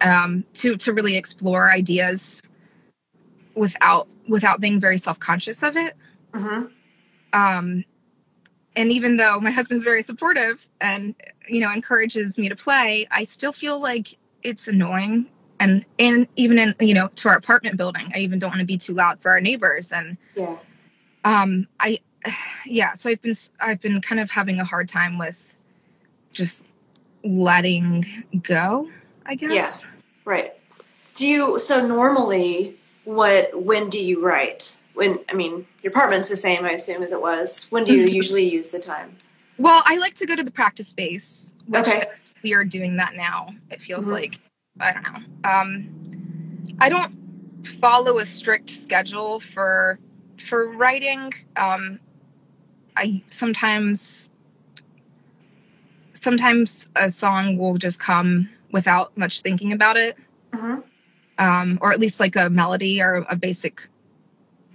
um 0.00 0.44
to 0.54 0.76
to 0.76 0.92
really 0.92 1.16
explore 1.16 1.72
ideas 1.72 2.42
without 3.56 4.08
without 4.28 4.60
being 4.60 4.78
very 4.78 4.98
self-conscious 4.98 5.62
of 5.62 5.76
it. 5.76 5.96
Mm-hmm. 6.32 6.66
Um 7.32 7.84
and 8.76 8.92
even 8.92 9.16
though 9.16 9.40
my 9.40 9.50
husband's 9.50 9.82
very 9.82 10.02
supportive 10.02 10.68
and 10.80 11.14
you 11.48 11.60
know 11.60 11.72
encourages 11.72 12.38
me 12.38 12.48
to 12.48 12.56
play, 12.56 13.08
I 13.10 13.24
still 13.24 13.52
feel 13.52 13.80
like 13.80 14.18
it's 14.42 14.68
annoying 14.68 15.26
and 15.58 15.84
and 15.98 16.28
even 16.36 16.58
in 16.58 16.74
you 16.78 16.94
know 16.94 17.08
to 17.16 17.28
our 17.28 17.36
apartment 17.36 17.76
building, 17.76 18.12
I 18.14 18.18
even 18.18 18.38
don't 18.38 18.50
want 18.50 18.60
to 18.60 18.66
be 18.66 18.76
too 18.76 18.94
loud 18.94 19.20
for 19.20 19.30
our 19.32 19.40
neighbors 19.40 19.90
and 19.90 20.18
yeah. 20.36 20.56
Um 21.24 21.66
I 21.80 22.00
yeah, 22.66 22.92
so 22.92 23.10
I've 23.10 23.22
been 23.22 23.34
I've 23.58 23.80
been 23.80 24.00
kind 24.00 24.20
of 24.20 24.30
having 24.30 24.60
a 24.60 24.64
hard 24.64 24.88
time 24.88 25.18
with 25.18 25.54
just 26.32 26.62
letting 27.24 28.04
go, 28.42 28.90
I 29.24 29.34
guess. 29.34 29.84
Yeah. 29.84 29.90
Right. 30.24 30.52
Do 31.14 31.26
you 31.26 31.58
so 31.58 31.86
normally 31.86 32.76
what 33.06 33.62
when 33.62 33.88
do 33.88 34.04
you 34.04 34.22
write? 34.22 34.82
When 34.94 35.20
I 35.30 35.34
mean 35.34 35.66
your 35.82 35.90
apartment's 35.90 36.28
the 36.28 36.36
same, 36.36 36.64
I 36.64 36.72
assume, 36.72 37.02
as 37.02 37.12
it 37.12 37.22
was. 37.22 37.66
When 37.70 37.84
do 37.84 37.94
you 37.94 38.04
mm-hmm. 38.04 38.14
usually 38.14 38.48
use 38.48 38.72
the 38.72 38.80
time? 38.80 39.16
Well, 39.58 39.82
I 39.86 39.96
like 39.98 40.14
to 40.16 40.26
go 40.26 40.36
to 40.36 40.42
the 40.42 40.50
practice 40.50 40.88
space. 40.88 41.54
okay. 41.74 42.06
We 42.42 42.52
are 42.52 42.64
doing 42.64 42.96
that 42.96 43.14
now. 43.14 43.54
It 43.70 43.80
feels 43.80 44.04
mm-hmm. 44.04 44.14
like 44.14 44.40
I 44.80 44.92
don't 44.92 45.02
know. 45.04 45.50
Um 45.50 46.76
I 46.80 46.88
don't 46.88 47.64
follow 47.64 48.18
a 48.18 48.24
strict 48.24 48.70
schedule 48.70 49.40
for 49.40 49.98
for 50.36 50.70
writing. 50.72 51.32
Um 51.56 52.00
I 52.96 53.22
sometimes 53.26 54.30
sometimes 56.12 56.90
a 56.96 57.08
song 57.08 57.56
will 57.56 57.78
just 57.78 58.00
come 58.00 58.48
without 58.72 59.16
much 59.16 59.42
thinking 59.42 59.72
about 59.72 59.96
it. 59.96 60.16
Mm-hmm. 60.52 60.80
Um, 61.38 61.78
or 61.82 61.92
at 61.92 62.00
least 62.00 62.18
like 62.18 62.36
a 62.36 62.48
melody 62.48 63.02
or 63.02 63.26
a 63.28 63.36
basic, 63.36 63.88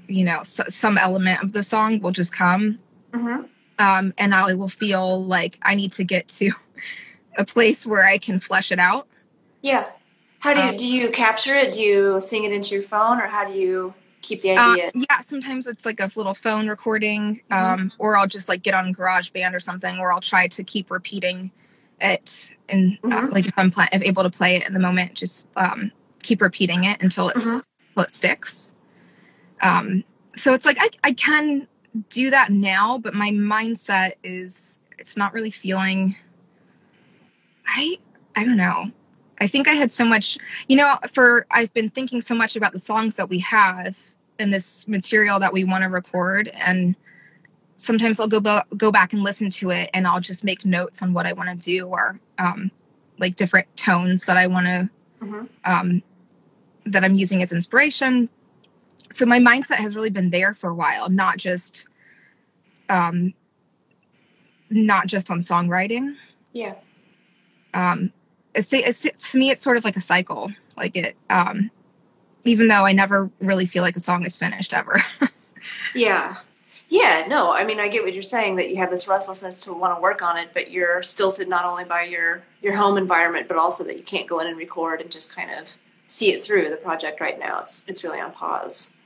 you 0.08 0.24
know, 0.24 0.44
some 0.44 0.98
element 0.98 1.44
of 1.44 1.54
the 1.54 1.64
song 1.64 2.00
will 2.02 2.12
just 2.12 2.34
come. 2.34 2.80
Mm-hmm. 3.12 3.46
Um, 3.80 4.14
and 4.18 4.36
I 4.36 4.54
will 4.54 4.70
feel 4.70 5.26
like 5.26 5.58
I 5.64 5.74
need 5.74 5.92
to 5.94 6.04
get 6.04 6.28
to 6.30 6.52
a 7.38 7.46
place 7.46 7.86
where 7.86 8.06
I 8.06 8.18
can 8.18 8.40
flesh 8.40 8.72
it 8.72 8.80
out. 8.80 9.08
Yeah. 9.62 9.88
How 10.40 10.54
do 10.54 10.62
you 10.62 10.70
um, 10.70 10.76
do 10.76 10.88
you 10.88 11.10
capture 11.12 11.56
it? 11.56 11.72
Do 11.72 11.82
you 11.82 12.22
sing 12.22 12.44
it 12.44 12.52
into 12.52 12.76
your 12.76 12.84
phone 12.84 13.20
or 13.20 13.28
how 13.28 13.46
do 13.46 13.54
you 13.54 13.94
keep 14.22 14.42
the 14.42 14.52
idea. 14.58 14.88
Uh, 14.88 14.92
yeah, 15.10 15.20
sometimes 15.22 15.68
it's 15.68 15.86
like 15.86 16.00
a 16.00 16.10
little 16.16 16.34
phone 16.34 16.68
recording, 16.68 17.42
mm-hmm. 17.52 17.82
um, 17.82 17.92
or 18.00 18.16
I'll 18.16 18.28
just 18.28 18.48
like 18.48 18.64
get 18.64 18.74
on 18.74 18.94
GarageBand 18.94 19.54
or 19.54 19.60
something, 19.60 20.00
or 20.00 20.12
I'll 20.12 20.22
try 20.22 20.48
to 20.48 20.64
keep 20.64 20.92
repeating 20.92 21.52
it, 22.00 22.52
and 22.70 22.98
uh, 23.04 23.08
mm-hmm. 23.08 23.26
uh, 23.26 23.32
like 23.32 23.48
if 23.48 23.54
I'm 23.58 23.72
pl- 23.72 23.86
if 23.92 24.02
able 24.02 24.24
to 24.24 24.30
play 24.30 24.56
it 24.58 24.68
in 24.68 24.74
the 24.74 24.80
moment, 24.80 25.16
just 25.16 25.48
um, 25.56 25.92
keep 26.22 26.42
repeating 26.42 26.84
it 26.84 27.02
until 27.02 27.30
it's 27.30 27.46
mm-hmm. 27.46 27.60
until 27.90 28.04
it 28.04 28.16
sticks. 28.16 28.74
Um, 29.62 30.04
so 30.36 30.54
it's 30.54 30.66
like 30.66 30.78
I 30.80 30.90
I 31.04 31.14
can 31.14 31.68
do 32.10 32.30
that 32.30 32.52
now, 32.52 32.98
but 32.98 33.14
my 33.14 33.32
mindset 33.32 34.14
is 34.24 34.80
it's 34.98 35.18
not 35.18 35.34
really 35.34 35.52
feeling. 35.52 36.16
I 37.68 37.98
I 38.36 38.44
don't 38.44 38.58
know. 38.58 38.92
I 39.40 39.48
think 39.48 39.68
I 39.68 39.74
had 39.74 39.92
so 39.92 40.06
much, 40.06 40.38
you 40.68 40.78
know, 40.78 40.98
for 41.12 41.48
I've 41.50 41.74
been 41.74 41.90
thinking 41.90 42.22
so 42.22 42.36
much 42.36 42.56
about 42.56 42.74
the 42.74 42.80
songs 42.80 43.16
that 43.16 43.28
we 43.28 43.40
have 43.40 43.98
and 44.38 44.54
this 44.54 44.88
material 44.88 45.40
that 45.40 45.52
we 45.52 45.64
want 45.64 45.84
to 45.84 45.90
record 45.90 46.48
and 46.50 46.96
sometimes 47.82 48.20
I'll 48.20 48.28
go 48.28 48.62
go 48.78 48.92
back 48.92 49.14
and 49.14 49.24
listen 49.24 49.50
to 49.50 49.72
it 49.72 49.90
and 49.94 50.08
I'll 50.08 50.22
just 50.22 50.44
make 50.44 50.64
notes 50.64 51.02
on 51.02 51.14
what 51.14 51.26
I 51.26 51.34
want 51.34 51.50
to 51.50 51.56
do 51.56 51.88
or 51.88 52.20
um, 52.38 52.72
like 53.18 53.36
different 53.36 53.68
tones 53.76 54.26
that 54.26 54.38
I 54.38 54.48
want 54.48 54.68
to 54.68 54.90
mm-hmm. 55.24 55.46
um, 55.66 56.04
that 56.86 57.04
I'm 57.04 57.16
using 57.16 57.42
as 57.42 57.52
inspiration. 57.52 58.30
So 59.12 59.26
my 59.26 59.40
mindset 59.40 59.76
has 59.76 59.96
really 59.96 60.10
been 60.10 60.30
there 60.30 60.54
for 60.54 60.70
a 60.70 60.76
while, 60.76 61.10
not 61.10 61.38
just 61.38 61.88
um, 62.90 63.34
not 64.70 65.08
just 65.08 65.30
on 65.30 65.40
songwriting. 65.40 66.16
Yeah. 66.54 66.76
Um, 67.74 68.12
it's, 68.54 68.74
it's 68.74 69.32
to 69.32 69.38
me 69.38 69.52
it's 69.52 69.62
sort 69.62 69.78
of 69.78 69.84
like 69.84 69.96
a 69.96 70.02
cycle 70.02 70.52
like 70.78 70.96
it 70.96 71.16
um 71.30 71.72
even 72.44 72.68
though 72.68 72.86
i 72.86 72.92
never 72.92 73.30
really 73.40 73.66
feel 73.66 73.84
like 73.84 73.96
a 73.96 74.00
song 74.00 74.26
is 74.26 74.38
finished 74.38 74.74
ever 74.74 75.02
yeah 75.96 76.38
yeah 76.90 77.26
no 77.28 77.54
i 77.54 77.64
mean 77.64 77.80
i 77.80 77.88
get 77.88 78.04
what 78.04 78.14
you're 78.14 78.24
saying 78.24 78.56
that 78.56 78.70
you 78.70 78.78
have 78.78 78.90
this 78.90 79.08
restlessness 79.08 79.56
to 79.56 79.74
want 79.74 79.96
to 79.96 80.02
work 80.02 80.22
on 80.22 80.38
it 80.38 80.50
but 80.54 80.72
you're 80.72 81.02
stilted 81.04 81.48
not 81.48 81.66
only 81.66 81.84
by 81.84 82.04
your 82.04 82.44
your 82.62 82.76
home 82.76 82.98
environment 82.98 83.48
but 83.48 83.58
also 83.58 83.84
that 83.84 83.98
you 83.98 84.04
can't 84.04 84.28
go 84.28 84.40
in 84.40 84.48
and 84.48 84.58
record 84.58 85.02
and 85.02 85.12
just 85.12 85.34
kind 85.34 85.52
of 85.52 85.78
see 86.12 86.32
it 86.32 86.44
through 86.44 86.70
the 86.70 86.78
project 86.78 87.22
right 87.22 87.40
now. 87.40 87.60
It's 87.60 87.88
it's 87.88 88.04
really 88.04 88.20
on 88.20 88.32
pause. 88.32 89.02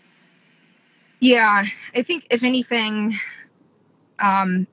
Yeah 1.20 1.66
i 1.96 2.02
think 2.02 2.28
if 2.30 2.44
anything 2.44 3.16
um 4.20 4.68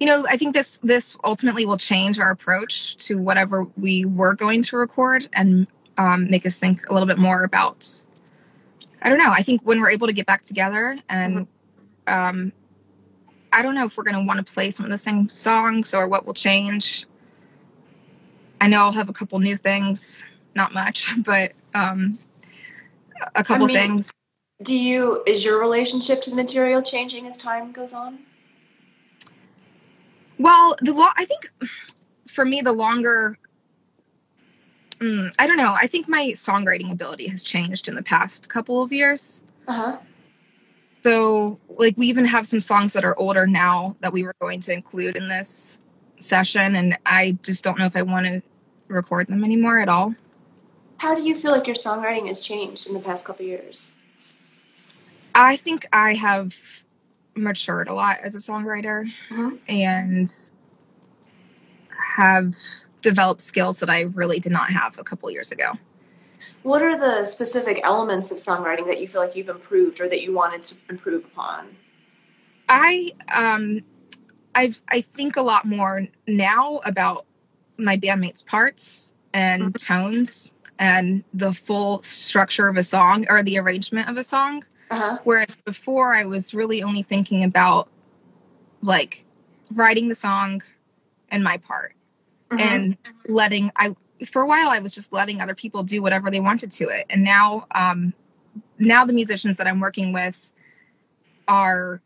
you 0.00 0.06
know 0.06 0.26
i 0.28 0.36
think 0.36 0.54
this 0.54 0.78
this 0.78 1.16
ultimately 1.24 1.66
will 1.66 1.76
change 1.76 2.18
our 2.18 2.30
approach 2.30 2.96
to 2.96 3.18
whatever 3.18 3.64
we 3.76 4.04
were 4.04 4.34
going 4.34 4.62
to 4.62 4.76
record 4.76 5.28
and 5.32 5.66
um, 5.96 6.28
make 6.28 6.44
us 6.44 6.58
think 6.58 6.88
a 6.90 6.92
little 6.92 7.06
bit 7.06 7.18
more 7.18 7.44
about 7.44 8.02
i 9.02 9.08
don't 9.08 9.18
know 9.18 9.30
i 9.30 9.42
think 9.42 9.62
when 9.62 9.80
we're 9.80 9.90
able 9.90 10.08
to 10.08 10.12
get 10.12 10.26
back 10.26 10.42
together 10.42 10.98
and 11.08 11.46
um, 12.08 12.52
i 13.52 13.62
don't 13.62 13.76
know 13.76 13.84
if 13.84 13.96
we're 13.96 14.02
going 14.02 14.16
to 14.16 14.24
want 14.24 14.44
to 14.44 14.52
play 14.52 14.70
some 14.72 14.84
of 14.84 14.90
the 14.90 14.98
same 14.98 15.28
songs 15.28 15.94
or 15.94 16.08
what 16.08 16.26
will 16.26 16.34
change. 16.34 17.06
I 18.60 18.66
know 18.66 18.78
i'll 18.78 18.92
have 18.92 19.08
a 19.08 19.12
couple 19.12 19.38
new 19.38 19.56
things 19.56 20.24
not 20.56 20.74
much 20.74 21.12
but 21.24 21.52
um, 21.74 22.18
a 23.34 23.44
couple 23.44 23.64
I 23.64 23.68
mean, 23.68 23.76
things 23.76 24.12
do 24.62 24.78
you 24.78 25.22
is 25.26 25.44
your 25.44 25.60
relationship 25.60 26.22
to 26.22 26.30
the 26.30 26.36
material 26.36 26.80
changing 26.80 27.26
as 27.26 27.36
time 27.36 27.72
goes 27.72 27.92
on 27.92 28.20
well, 30.38 30.76
the 30.80 30.92
law. 30.92 31.10
I 31.16 31.24
think 31.24 31.50
for 32.26 32.44
me, 32.44 32.60
the 32.60 32.72
longer. 32.72 33.38
Mm, 34.98 35.34
I 35.38 35.46
don't 35.46 35.56
know. 35.56 35.74
I 35.76 35.86
think 35.86 36.08
my 36.08 36.28
songwriting 36.28 36.90
ability 36.90 37.28
has 37.28 37.42
changed 37.42 37.88
in 37.88 37.94
the 37.94 38.02
past 38.02 38.48
couple 38.48 38.82
of 38.82 38.92
years. 38.92 39.42
Uh 39.66 39.72
huh. 39.72 39.98
So, 41.02 41.58
like, 41.68 41.96
we 41.98 42.06
even 42.06 42.24
have 42.24 42.46
some 42.46 42.60
songs 42.60 42.94
that 42.94 43.04
are 43.04 43.18
older 43.18 43.46
now 43.46 43.96
that 44.00 44.12
we 44.12 44.22
were 44.22 44.34
going 44.40 44.60
to 44.60 44.72
include 44.72 45.16
in 45.16 45.28
this 45.28 45.80
session, 46.18 46.76
and 46.76 46.98
I 47.04 47.38
just 47.42 47.62
don't 47.62 47.78
know 47.78 47.86
if 47.86 47.96
I 47.96 48.02
want 48.02 48.26
to 48.26 48.42
record 48.88 49.26
them 49.26 49.44
anymore 49.44 49.80
at 49.80 49.88
all. 49.88 50.14
How 51.04 51.14
do 51.14 51.22
you 51.22 51.36
feel 51.36 51.52
like 51.52 51.66
your 51.66 51.76
songwriting 51.76 52.28
has 52.28 52.40
changed 52.40 52.88
in 52.88 52.94
the 52.94 52.98
past 52.98 53.26
couple 53.26 53.44
years? 53.44 53.92
I 55.34 55.56
think 55.56 55.86
I 55.92 56.14
have 56.14 56.56
matured 57.34 57.88
a 57.88 57.92
lot 57.92 58.20
as 58.22 58.34
a 58.34 58.38
songwriter 58.38 59.12
Mhm. 59.28 59.58
and 59.68 60.32
have 62.16 62.54
developed 63.02 63.42
skills 63.42 63.80
that 63.80 63.90
I 63.90 64.00
really 64.00 64.40
did 64.40 64.50
not 64.50 64.70
have 64.70 64.98
a 64.98 65.04
couple 65.04 65.30
years 65.30 65.52
ago. 65.52 65.72
What 66.62 66.80
are 66.80 66.98
the 66.98 67.26
specific 67.26 67.80
elements 67.82 68.30
of 68.30 68.38
songwriting 68.38 68.86
that 68.86 68.98
you 68.98 69.06
feel 69.06 69.20
like 69.20 69.36
you've 69.36 69.50
improved 69.50 70.00
or 70.00 70.08
that 70.08 70.22
you 70.22 70.32
wanted 70.32 70.62
to 70.62 70.76
improve 70.88 71.26
upon? 71.26 71.76
I 72.66 73.10
um 73.30 73.82
I've 74.54 74.80
I 74.88 75.02
think 75.02 75.36
a 75.36 75.42
lot 75.42 75.66
more 75.66 76.08
now 76.26 76.80
about 76.86 77.26
my 77.76 77.98
bandmates' 77.98 78.42
parts 78.46 79.12
and 79.34 79.78
tones 79.78 80.54
and 80.78 81.24
the 81.32 81.52
full 81.52 82.02
structure 82.02 82.68
of 82.68 82.76
a 82.76 82.82
song 82.84 83.26
or 83.30 83.42
the 83.42 83.58
arrangement 83.58 84.08
of 84.08 84.16
a 84.16 84.24
song. 84.24 84.64
Uh 84.90 84.96
huh. 84.96 85.18
Whereas 85.24 85.56
before 85.64 86.14
I 86.14 86.24
was 86.24 86.52
really 86.54 86.82
only 86.82 87.02
thinking 87.02 87.44
about 87.44 87.88
like 88.82 89.24
writing 89.72 90.08
the 90.08 90.14
song 90.14 90.62
and 91.30 91.42
my 91.42 91.56
part 91.58 91.92
Mm-hmm. 92.50 92.60
and 92.60 92.96
letting 93.26 93.72
I 93.74 93.96
for 94.26 94.42
a 94.42 94.46
while 94.46 94.68
I 94.68 94.78
was 94.78 94.92
just 94.94 95.12
letting 95.14 95.40
other 95.40 95.54
people 95.54 95.82
do 95.82 96.02
whatever 96.02 96.30
they 96.30 96.40
wanted 96.40 96.70
to 96.72 96.88
it. 96.90 97.06
And 97.08 97.24
now 97.24 97.66
um 97.74 98.12
now 98.78 99.06
the 99.06 99.14
musicians 99.14 99.56
that 99.56 99.66
I'm 99.66 99.80
working 99.80 100.12
with 100.12 100.46
are 101.48 102.02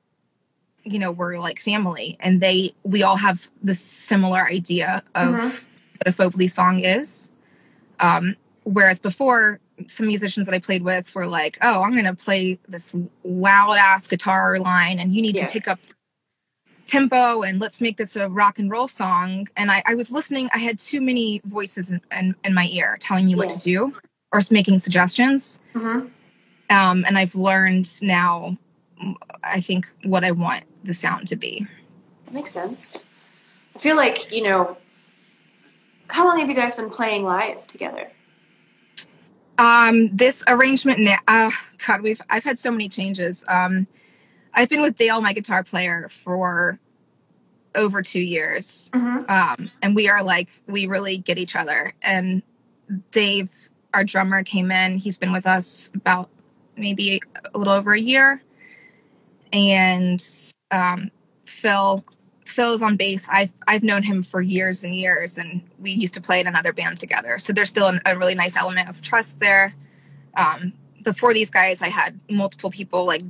you 0.84 0.98
know, 0.98 1.10
we're 1.10 1.38
like 1.38 1.58
family 1.60 2.16
and 2.20 2.40
they 2.40 2.72
we 2.84 3.02
all 3.02 3.16
have 3.16 3.48
this 3.62 3.80
similar 3.80 4.46
idea 4.46 5.02
of 5.14 5.34
Mhm. 5.34 5.50
what 5.50 6.06
a 6.06 6.12
Folkley 6.12 6.46
song 6.46 6.78
is. 6.80 7.30
Um 7.98 8.36
whereas 8.72 8.98
before 9.00 9.60
some 9.86 10.06
musicians 10.06 10.46
that 10.46 10.54
I 10.54 10.58
played 10.58 10.82
with 10.82 11.14
were 11.14 11.26
like, 11.26 11.56
"Oh, 11.62 11.82
I'm 11.82 11.92
going 11.92 12.04
to 12.04 12.14
play 12.14 12.58
this 12.68 12.94
loud 13.24 13.74
ass 13.78 14.06
guitar 14.08 14.58
line 14.58 14.98
and 14.98 15.14
you 15.14 15.22
need 15.22 15.36
Yeah. 15.36 15.46
to 15.46 15.52
pick 15.52 15.68
up 15.68 15.78
tempo 16.86 17.42
and 17.42 17.60
let's 17.60 17.80
make 17.80 17.96
this 17.98 18.16
a 18.16 18.28
rock 18.28 18.58
and 18.58 18.70
roll 18.70 18.88
song 18.88 19.46
and 19.58 19.70
i, 19.70 19.82
I 19.84 19.94
was 19.94 20.10
listening 20.10 20.48
i 20.54 20.58
had 20.58 20.78
too 20.78 21.02
many 21.02 21.42
voices 21.44 21.90
in, 21.90 22.00
in, 22.10 22.34
in 22.44 22.54
my 22.54 22.66
ear 22.68 22.96
telling 22.98 23.26
me 23.26 23.34
what 23.34 23.50
to 23.50 23.58
do 23.58 23.92
or 24.32 24.40
making 24.50 24.78
suggestions 24.78 25.60
Mm-hmm. 25.74 26.06
um, 26.74 27.04
and 27.06 27.18
i've 27.18 27.34
learned 27.34 27.90
now 28.00 28.56
i 29.44 29.60
think 29.60 29.86
what 30.04 30.24
i 30.24 30.30
want 30.30 30.64
the 30.82 30.94
sound 30.94 31.28
to 31.28 31.36
be 31.36 31.66
That 32.24 32.32
makes 32.32 32.52
sense. 32.52 33.06
I 33.76 33.78
feel 33.80 33.96
like, 33.96 34.32
you 34.32 34.42
know, 34.44 34.78
how 36.08 36.24
long 36.26 36.38
have 36.40 36.48
you 36.48 36.54
guys 36.56 36.74
been 36.74 36.88
playing 36.88 37.22
live 37.22 37.66
together? 37.66 38.10
Um, 39.58 40.14
this 40.16 40.42
arrangement 40.48 41.00
now 41.00 41.18
uh, 41.28 41.50
god 41.86 42.02
we've 42.02 42.20
i've 42.30 42.44
had 42.44 42.58
so 42.58 42.70
many 42.70 42.88
changes. 42.88 43.44
Um, 43.48 43.86
i've 44.54 44.68
been 44.68 44.82
with 44.82 44.96
dale 44.96 45.20
my 45.20 45.32
guitar 45.32 45.64
player 45.64 46.08
for 46.10 46.78
over 47.74 48.02
two 48.02 48.20
years. 48.20 48.90
Mm-hmm. 48.92 49.30
um, 49.30 49.70
and 49.82 49.94
we 49.94 50.08
are 50.08 50.22
like 50.22 50.48
we 50.66 50.86
really 50.86 51.18
get 51.18 51.38
each 51.38 51.56
other. 51.56 51.92
And 52.02 52.42
dave 53.10 53.68
our 53.94 54.04
drummer 54.04 54.42
came 54.42 54.70
in. 54.70 54.98
He's 54.98 55.18
been 55.18 55.32
with 55.32 55.46
us 55.46 55.90
about 55.94 56.28
maybe 56.76 57.20
a 57.54 57.58
little 57.58 57.72
over 57.72 57.92
a 57.92 58.00
year. 58.00 58.42
And 59.52 60.24
um, 60.70 61.10
phil 61.46 62.04
phil's 62.48 62.82
on 62.82 62.96
bass 62.96 63.26
i've 63.30 63.52
i've 63.66 63.82
known 63.82 64.02
him 64.02 64.22
for 64.22 64.40
years 64.40 64.82
and 64.84 64.94
years 64.94 65.38
and 65.38 65.62
we 65.78 65.90
used 65.90 66.14
to 66.14 66.20
play 66.20 66.40
in 66.40 66.46
another 66.46 66.72
band 66.72 66.96
together 66.98 67.38
so 67.38 67.52
there's 67.52 67.68
still 67.68 67.88
an, 67.88 68.00
a 68.06 68.16
really 68.16 68.34
nice 68.34 68.56
element 68.56 68.88
of 68.88 69.02
trust 69.02 69.38
there 69.40 69.74
um, 70.36 70.72
before 71.02 71.34
these 71.34 71.50
guys 71.50 71.82
i 71.82 71.88
had 71.88 72.18
multiple 72.30 72.70
people 72.70 73.04
like 73.04 73.22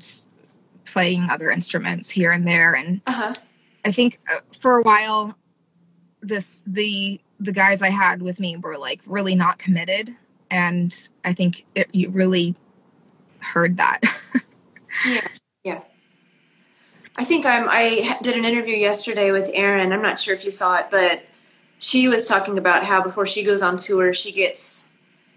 playing 0.85 1.29
other 1.31 1.51
instruments 1.51 2.09
here 2.09 2.33
and 2.33 2.47
there 2.47 2.75
and 2.75 3.01
Uh 3.07 3.13
huh. 3.13 3.35
I 3.85 3.93
think 3.93 4.21
uh, 4.31 4.41
for 4.59 4.79
a 4.79 4.83
while, 4.83 5.37
this 6.21 6.63
the 6.67 7.21
the 7.41 7.53
guys 7.53 7.81
I 7.81 7.91
had 7.91 8.21
with 8.21 8.41
me 8.41 8.57
were 8.57 8.77
like 8.77 9.01
really 9.07 9.35
not 9.35 9.59
committed, 9.59 10.15
and 10.51 10.95
I 11.25 11.33
think 11.33 11.65
it, 11.75 11.89
you 11.95 12.11
really 12.11 12.55
heard 13.39 13.77
that. 13.79 14.03
I 17.19 17.25
think 17.25 17.45
I'm. 17.45 17.67
I 17.69 18.17
did 18.23 18.37
an 18.37 18.45
interview 18.45 18.77
yesterday 18.77 19.33
with 19.33 19.51
Erin. 19.53 19.93
I'm 19.93 20.01
not 20.01 20.21
sure 20.21 20.35
if 20.35 20.45
you 20.45 20.53
saw 20.53 20.77
it, 20.77 20.87
but 20.89 21.23
she 21.81 22.07
was 22.07 22.25
talking 22.25 22.57
about 22.57 22.85
how 22.85 23.03
before 23.03 23.27
she 23.27 23.43
goes 23.43 23.61
on 23.61 23.77
tour, 23.77 24.13
she 24.13 24.31
gets. 24.31 24.93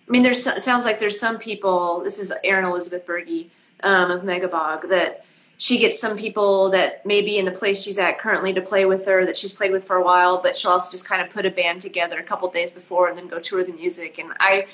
I 0.08 0.12
mean, 0.12 0.22
there's 0.22 0.44
sounds 0.64 0.86
like 0.86 1.00
there's 1.00 1.20
some 1.20 1.40
people. 1.40 2.02
This 2.02 2.20
is 2.20 2.32
Erin 2.44 2.66
Elizabeth 2.66 3.06
Birgy 3.08 3.50
um, 3.82 4.12
of 4.12 4.22
Megabog 4.22 4.90
that 4.90 5.26
she 5.58 5.80
gets 5.80 6.00
some 6.00 6.18
people 6.18 6.70
that 6.70 7.04
maybe 7.04 7.38
in 7.38 7.46
the 7.46 7.52
place 7.52 7.82
she's 7.82 7.98
at 7.98 8.20
currently 8.20 8.54
to 8.54 8.62
play 8.62 8.86
with 8.86 9.06
her 9.08 9.26
that 9.26 9.36
she's 9.36 9.54
played 9.54 9.72
with 9.72 9.84
for 9.84 9.96
a 9.96 10.04
while, 10.04 10.40
but 10.40 10.56
she'll 10.56 10.72
also 10.72 10.92
just 10.92 11.08
kind 11.08 11.22
of 11.22 11.32
put 11.32 11.48
a 11.48 11.52
band 11.52 11.82
together 11.82 12.20
a 12.20 12.24
couple 12.24 12.50
days 12.50 12.70
before 12.70 13.10
and 13.10 13.18
then 13.18 13.28
go 13.28 13.40
tour 13.40 13.64
the 13.64 13.74
music. 13.74 14.20
And 14.20 14.34
I, 14.40 14.68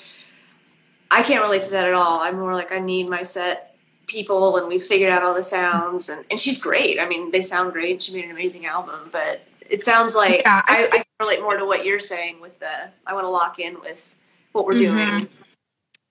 I 1.12 1.24
can't 1.24 1.42
relate 1.42 1.64
to 1.64 1.72
that 1.72 1.86
at 1.86 1.94
all. 1.94 2.20
I'm 2.20 2.40
more 2.40 2.54
like 2.54 2.72
I 2.72 2.80
need 2.80 3.10
my 3.10 3.24
set 3.24 3.67
people 4.08 4.58
and 4.58 4.68
we 4.68 4.80
figured 4.80 5.12
out 5.12 5.22
all 5.24 5.34
the 5.34 5.44
sounds 5.44 6.10
and, 6.10 6.26
and 6.32 6.40
she's 6.40 6.58
great. 6.62 7.00
I 7.00 7.08
mean, 7.08 7.32
they 7.32 7.42
sound 7.42 7.74
great. 7.74 8.02
She 8.02 8.14
made 8.14 8.26
an 8.26 8.32
amazing 8.32 8.66
album, 8.66 9.10
but 9.12 9.42
it 9.70 9.84
sounds 9.84 10.16
like 10.16 10.42
Yeah, 10.42 10.64
I 10.66 10.84
I, 10.84 10.86
I 10.88 10.90
can 10.98 11.06
relate 11.20 11.42
more 11.42 11.58
to 11.58 11.66
what 11.66 11.86
you're 11.86 12.00
saying 12.00 12.40
with 12.42 12.58
the 12.60 12.90
I 13.06 13.14
want 13.14 13.26
to 13.26 13.30
lock 13.30 13.60
in 13.60 13.80
with 13.82 14.16
what 14.54 14.66
we're 14.66 14.78
doing. 14.78 14.96
Mhm. 14.98 15.28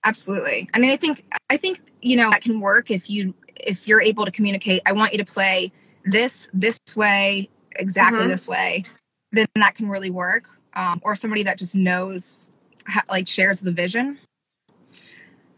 Absolutely. 0.03 0.69
I 0.73 0.79
mean, 0.79 0.91
I 0.91 0.95
think 0.95 1.25
I 1.49 1.57
think 1.57 1.81
you 2.01 2.15
know 2.15 2.29
that 2.29 2.41
can 2.41 2.59
work 2.61 2.91
if 2.91 3.09
you 3.09 3.33
if 3.55 3.87
you're 3.87 4.01
able 4.01 4.25
to 4.25 4.31
communicate. 4.31 4.81
I 4.85 4.91
want 4.91 5.11
you 5.11 5.17
to 5.17 5.25
play 5.25 5.71
this 6.05 6.47
this 6.53 6.79
way 6.95 7.49
exactly 7.75 8.19
Mhm. 8.21 8.27
this 8.29 8.47
way. 8.47 8.85
Then 9.31 9.47
that 9.55 9.75
can 9.75 9.89
really 9.89 10.11
work. 10.11 10.47
Um, 10.73 11.01
or 11.03 11.15
somebody 11.15 11.41
that 11.43 11.57
just 11.57 11.75
knows, 11.75 12.51
ha- 12.87 13.03
like 13.09 13.27
shares 13.27 13.61
the 13.61 13.71
vision. 13.71 14.19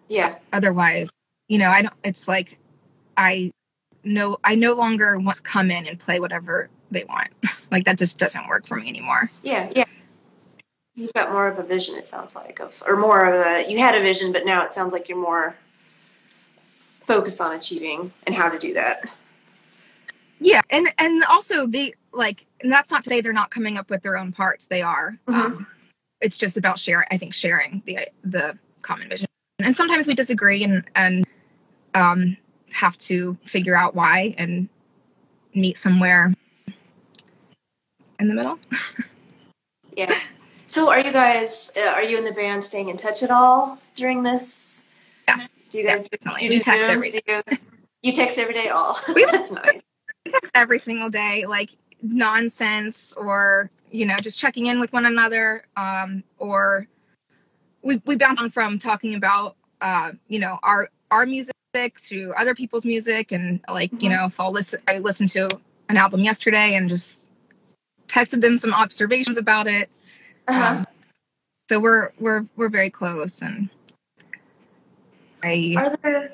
Yeah. 0.07 0.35
otherwise 0.53 1.09
you 1.49 1.57
know 1.57 1.69
i 1.69 1.81
don't 1.81 1.93
it's 2.05 2.27
like 2.27 2.57
i 3.17 3.51
no 4.05 4.37
i 4.45 4.55
no 4.55 4.73
longer 4.73 5.19
want 5.19 5.35
to 5.35 5.43
come 5.43 5.69
in 5.69 5.85
and 5.85 5.99
play 5.99 6.19
whatever 6.21 6.69
they 6.91 7.03
want 7.03 7.27
like 7.71 7.83
that 7.83 7.97
just 7.97 8.17
doesn't 8.17 8.47
work 8.47 8.65
for 8.65 8.77
me 8.77 8.87
anymore 8.87 9.29
Yeah. 9.43 9.69
Yeah. 9.75 9.83
You've 10.95 11.13
got 11.13 11.31
more 11.31 11.47
of 11.47 11.57
a 11.57 11.63
vision, 11.63 11.95
it 11.95 12.05
sounds 12.05 12.35
like, 12.35 12.59
of 12.59 12.83
or 12.85 12.97
more 12.97 13.23
of 13.25 13.33
a 13.45 13.71
you 13.71 13.79
had 13.79 13.95
a 13.95 14.01
vision, 14.01 14.33
but 14.33 14.45
now 14.45 14.65
it 14.65 14.73
sounds 14.73 14.91
like 14.91 15.07
you're 15.07 15.17
more 15.17 15.55
focused 17.05 17.39
on 17.39 17.53
achieving 17.55 18.11
and 18.25 18.35
how 18.35 18.49
to 18.49 18.57
do 18.57 18.73
that. 18.73 19.09
yeah 20.41 20.59
and 20.69 20.89
and 20.97 21.23
also 21.25 21.65
the, 21.67 21.95
like 22.11 22.45
and 22.61 22.71
that's 22.71 22.91
not 22.91 23.03
to 23.05 23.09
say 23.09 23.21
they're 23.21 23.31
not 23.31 23.49
coming 23.49 23.77
up 23.77 23.89
with 23.89 24.01
their 24.03 24.17
own 24.17 24.31
parts 24.33 24.65
they 24.67 24.81
are 24.81 25.17
Mhm. 25.27 25.33
um 25.33 25.67
it's 26.21 26.35
just 26.37 26.57
about 26.57 26.77
sharing 26.79 27.07
i 27.11 27.17
think 27.17 27.33
sharing 27.33 27.81
the 27.85 27.99
the 28.25 28.57
common 28.81 29.07
vision 29.07 29.27
and 29.59 29.75
sometimes 29.75 30.05
we 30.07 30.13
disagree 30.15 30.63
and 30.65 30.83
and 30.95 31.25
um 31.99 32.37
have 32.71 32.97
to 32.97 33.37
figure 33.43 33.75
out 33.75 33.95
why 33.95 34.33
and 34.37 34.69
meet 35.53 35.77
somewhere 35.77 36.33
in 38.19 38.27
the 38.27 38.33
middle 38.33 38.59
Yeah. 39.97 40.17
So, 40.67 40.89
are 40.89 40.99
you 40.99 41.11
guys? 41.11 41.71
Uh, 41.75 41.81
are 41.89 42.03
you 42.03 42.17
in 42.17 42.23
the 42.23 42.31
band 42.31 42.63
staying 42.63 42.89
in 42.89 42.95
touch 42.95 43.21
at 43.23 43.31
all 43.31 43.79
during 43.95 44.23
this? 44.23 44.91
Yes. 45.27 45.49
Do 45.69 45.79
you 45.79 45.85
guys 45.85 46.07
do, 46.07 46.15
Definitely. 46.17 46.39
do 46.39 46.45
you 46.45 46.59
do 46.59 46.63
text 46.63 46.81
Zooms? 46.89 46.89
every 46.89 47.11
you, 47.27 47.57
you 48.03 48.11
text 48.13 48.37
every 48.37 48.53
day. 48.53 48.69
All 48.69 48.97
We- 49.15 49.25
that's 49.25 49.51
nice. 49.51 49.81
text 50.29 50.51
every 50.55 50.79
single 50.79 51.09
day, 51.09 51.45
like 51.47 51.71
nonsense 52.01 53.13
or, 53.13 53.69
you 53.91 54.05
know, 54.05 54.15
just 54.21 54.39
checking 54.39 54.67
in 54.67 54.79
with 54.79 54.93
one 54.93 55.05
another. 55.05 55.65
Um, 55.75 56.23
or 56.37 56.87
we, 57.81 58.01
we 58.05 58.15
bounce 58.15 58.39
on 58.39 58.49
from 58.49 58.79
talking 58.79 59.15
about, 59.15 59.57
uh, 59.81 60.13
you 60.29 60.39
know, 60.39 60.59
our, 60.63 60.89
our 61.11 61.25
music 61.25 61.53
to 61.73 62.33
other 62.37 62.55
people's 62.55 62.85
music. 62.85 63.31
And 63.31 63.59
like, 63.69 63.91
you 63.93 64.09
Mhm. 64.09 64.17
know, 64.17 64.25
if 64.25 64.39
I'll 64.39 64.51
listen, 64.51 64.81
I 64.87 64.99
listened 64.99 65.29
to 65.31 65.49
an 65.87 65.97
album 65.97 66.21
yesterday 66.21 66.75
and 66.75 66.89
just 66.89 67.25
texted 68.07 68.41
them 68.41 68.57
some 68.57 68.73
observations 68.73 69.37
about 69.37 69.67
it. 69.67 69.89
Uh-huh. 70.47 70.63
Um, 70.63 70.87
so 71.67 71.79
we're, 71.79 72.11
we're, 72.19 72.45
we're 72.55 72.69
very 72.69 72.89
close 72.89 73.41
and 73.41 73.69
I, 75.43 75.75
Are 75.77 75.95
there 76.01 76.33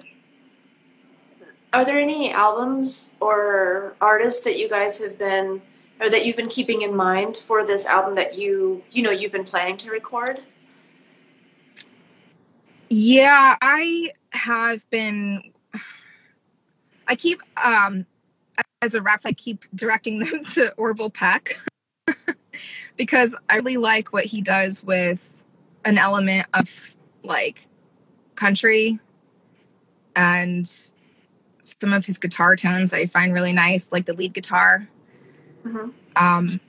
are 1.74 1.86
there 1.86 2.00
any 2.00 2.32
albums 2.32 3.17
or 3.19 3.95
artists 4.02 4.43
that 4.45 4.58
you 4.58 4.67
guys 4.67 5.00
have 5.04 5.19
been 5.19 5.62
or 6.00 6.10
that 6.10 6.26
you've 6.26 6.38
been 6.38 6.48
keeping 6.48 6.82
in 6.82 6.95
mind 6.95 7.38
for 7.38 7.63
this 7.63 7.86
album 7.86 8.15
that 8.15 8.36
you 8.36 8.82
you 8.91 9.04
know 9.04 9.12
you've 9.12 9.34
been 9.34 9.43
planning 9.43 9.78
to 9.78 9.91
record? 9.91 10.41
Yeah, 12.89 13.58
I 13.62 14.10
have 14.36 14.88
been. 14.89 15.52
I 17.08 17.15
keep 17.15 17.41
um 17.58 18.06
as 18.82 18.95
a 18.95 19.02
rep, 19.02 19.21
I 19.26 19.34
keep 19.34 19.65
directing 19.74 20.19
them 20.24 20.45
to 20.54 20.74
Orville 20.74 21.10
Peck 21.10 21.60
because 22.98 23.36
I 23.50 23.56
really 23.56 23.78
like 23.78 24.13
what 24.13 24.26
he 24.26 24.41
does 24.41 24.84
with 24.84 25.32
an 25.84 25.98
element 25.98 26.48
of 26.54 26.95
like 27.24 27.67
country 28.36 29.00
and 30.15 30.69
some 31.62 31.93
of 31.93 32.06
his 32.06 32.17
guitar 32.17 32.56
tones 32.56 32.93
I 32.93 33.08
find 33.08 33.34
really 33.34 33.54
nice, 33.54 33.91
like 33.91 34.06
the 34.06 34.13
lead 34.13 34.34
guitar. 34.34 34.88
Mm-hmm. 35.65 35.89
Um, 36.15 36.60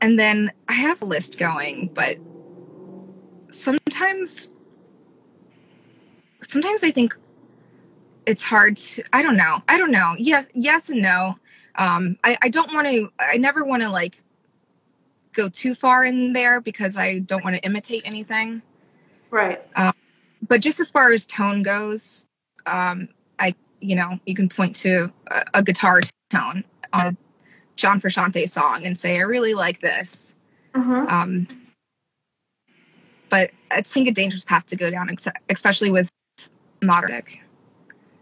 and 0.00 0.18
then 0.18 0.52
I 0.68 0.74
have 0.74 1.02
a 1.02 1.04
list 1.04 1.38
going, 1.38 1.90
but 1.92 2.18
sometimes, 3.48 4.50
sometimes 6.48 6.82
I 6.82 6.90
think 6.90 7.16
it's 8.26 8.42
hard 8.42 8.76
to, 8.76 9.04
I 9.12 9.22
don't 9.22 9.36
know. 9.36 9.62
I 9.68 9.78
don't 9.78 9.90
know. 9.90 10.14
Yes, 10.18 10.48
yes 10.54 10.88
and 10.88 11.02
no. 11.02 11.36
Um, 11.76 12.16
I, 12.24 12.38
I 12.42 12.48
don't 12.48 12.72
want 12.72 12.86
to, 12.86 13.12
I 13.18 13.36
never 13.36 13.64
want 13.64 13.82
to 13.82 13.88
like 13.88 14.16
go 15.32 15.48
too 15.48 15.74
far 15.74 16.04
in 16.04 16.32
there 16.32 16.60
because 16.60 16.96
I 16.96 17.18
don't 17.18 17.44
want 17.44 17.56
to 17.56 17.62
imitate 17.62 18.02
anything. 18.04 18.62
Right. 19.30 19.60
Um, 19.76 19.92
but 20.46 20.60
just 20.60 20.80
as 20.80 20.90
far 20.90 21.12
as 21.12 21.26
tone 21.26 21.62
goes, 21.62 22.28
um, 22.66 23.08
I, 23.38 23.54
you 23.80 23.96
know, 23.96 24.18
you 24.26 24.34
can 24.34 24.48
point 24.48 24.74
to 24.76 25.12
a, 25.30 25.44
a 25.54 25.62
guitar 25.62 26.00
tone 26.30 26.64
on 26.92 27.06
a 27.06 27.16
John 27.76 28.00
Frusciante 28.00 28.48
song 28.48 28.86
and 28.86 28.98
say, 28.98 29.16
I 29.16 29.22
really 29.22 29.54
like 29.54 29.80
this. 29.80 30.34
Mm-hmm. 30.74 31.08
Um, 31.08 31.48
but 33.28 33.50
I 33.70 33.82
think 33.82 34.06
a 34.06 34.12
dangerous 34.12 34.44
path 34.44 34.66
to 34.68 34.76
go 34.76 34.90
down, 34.90 35.14
especially 35.50 35.90
with 35.90 36.08
modern. 36.86 37.22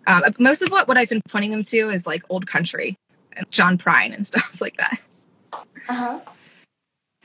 Um, 0.07 0.23
most 0.39 0.63
of 0.63 0.71
what, 0.71 0.89
what 0.89 0.99
I've 0.99 1.09
been 1.09 1.23
pointing 1.29 1.51
them 1.51 1.63
to 1.65 1.91
is 1.91 2.07
like 2.07 2.23
old 2.29 2.47
country 2.47 2.97
and 3.37 3.51
John 3.51 3.79
Prine 3.79 4.15
and 4.15 4.27
stuff 4.33 4.61
like 4.61 4.77
that. 4.77 4.99
Uh-huh. 5.89 6.21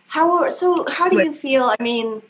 How 0.08 0.50
so? 0.50 0.86
How 0.90 1.10
do 1.10 1.22
you 1.22 1.34
feel? 1.34 1.74
I 1.78 1.84
mean, 1.84 2.22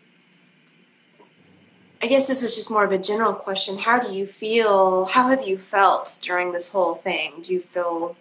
I 2.02 2.08
guess 2.08 2.28
this 2.28 2.42
is 2.42 2.56
just 2.56 2.72
more 2.72 2.84
of 2.84 2.92
a 2.92 2.98
general 2.98 3.34
question. 3.34 3.78
How 3.78 4.00
do 4.00 4.14
you 4.14 4.26
feel? 4.26 5.06
How 5.06 5.30
have 5.30 5.48
you 5.48 5.58
felt 5.58 6.18
during 6.22 6.54
this 6.54 6.72
whole 6.72 6.96
thing? 6.96 7.42
Do 7.44 7.54
you 7.54 7.62
feel? 7.62 8.16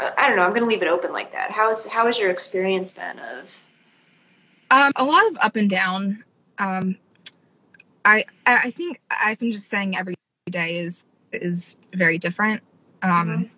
uh, 0.00 0.10
I 0.18 0.26
don't 0.26 0.36
know. 0.36 0.42
I'm 0.42 0.50
going 0.50 0.62
to 0.62 0.68
leave 0.68 0.82
it 0.82 0.88
open 0.88 1.12
like 1.12 1.32
that. 1.32 1.50
How 1.50 1.70
is 1.70 1.86
how 1.86 2.06
has 2.06 2.18
your 2.18 2.30
experience 2.30 2.90
been 2.90 3.18
of? 3.18 3.64
Um, 4.70 4.92
a 4.96 5.04
lot 5.04 5.26
of 5.28 5.38
up 5.40 5.56
and 5.56 5.70
down. 5.70 6.24
Um, 6.58 6.96
I 8.06 8.24
I 8.46 8.70
think 8.70 9.00
I've 9.10 9.38
been 9.38 9.52
just 9.52 9.68
saying 9.68 9.96
every 9.96 10.14
day 10.48 10.78
is 10.78 11.04
is 11.32 11.76
very 11.92 12.18
different. 12.18 12.62
Um, 13.02 13.50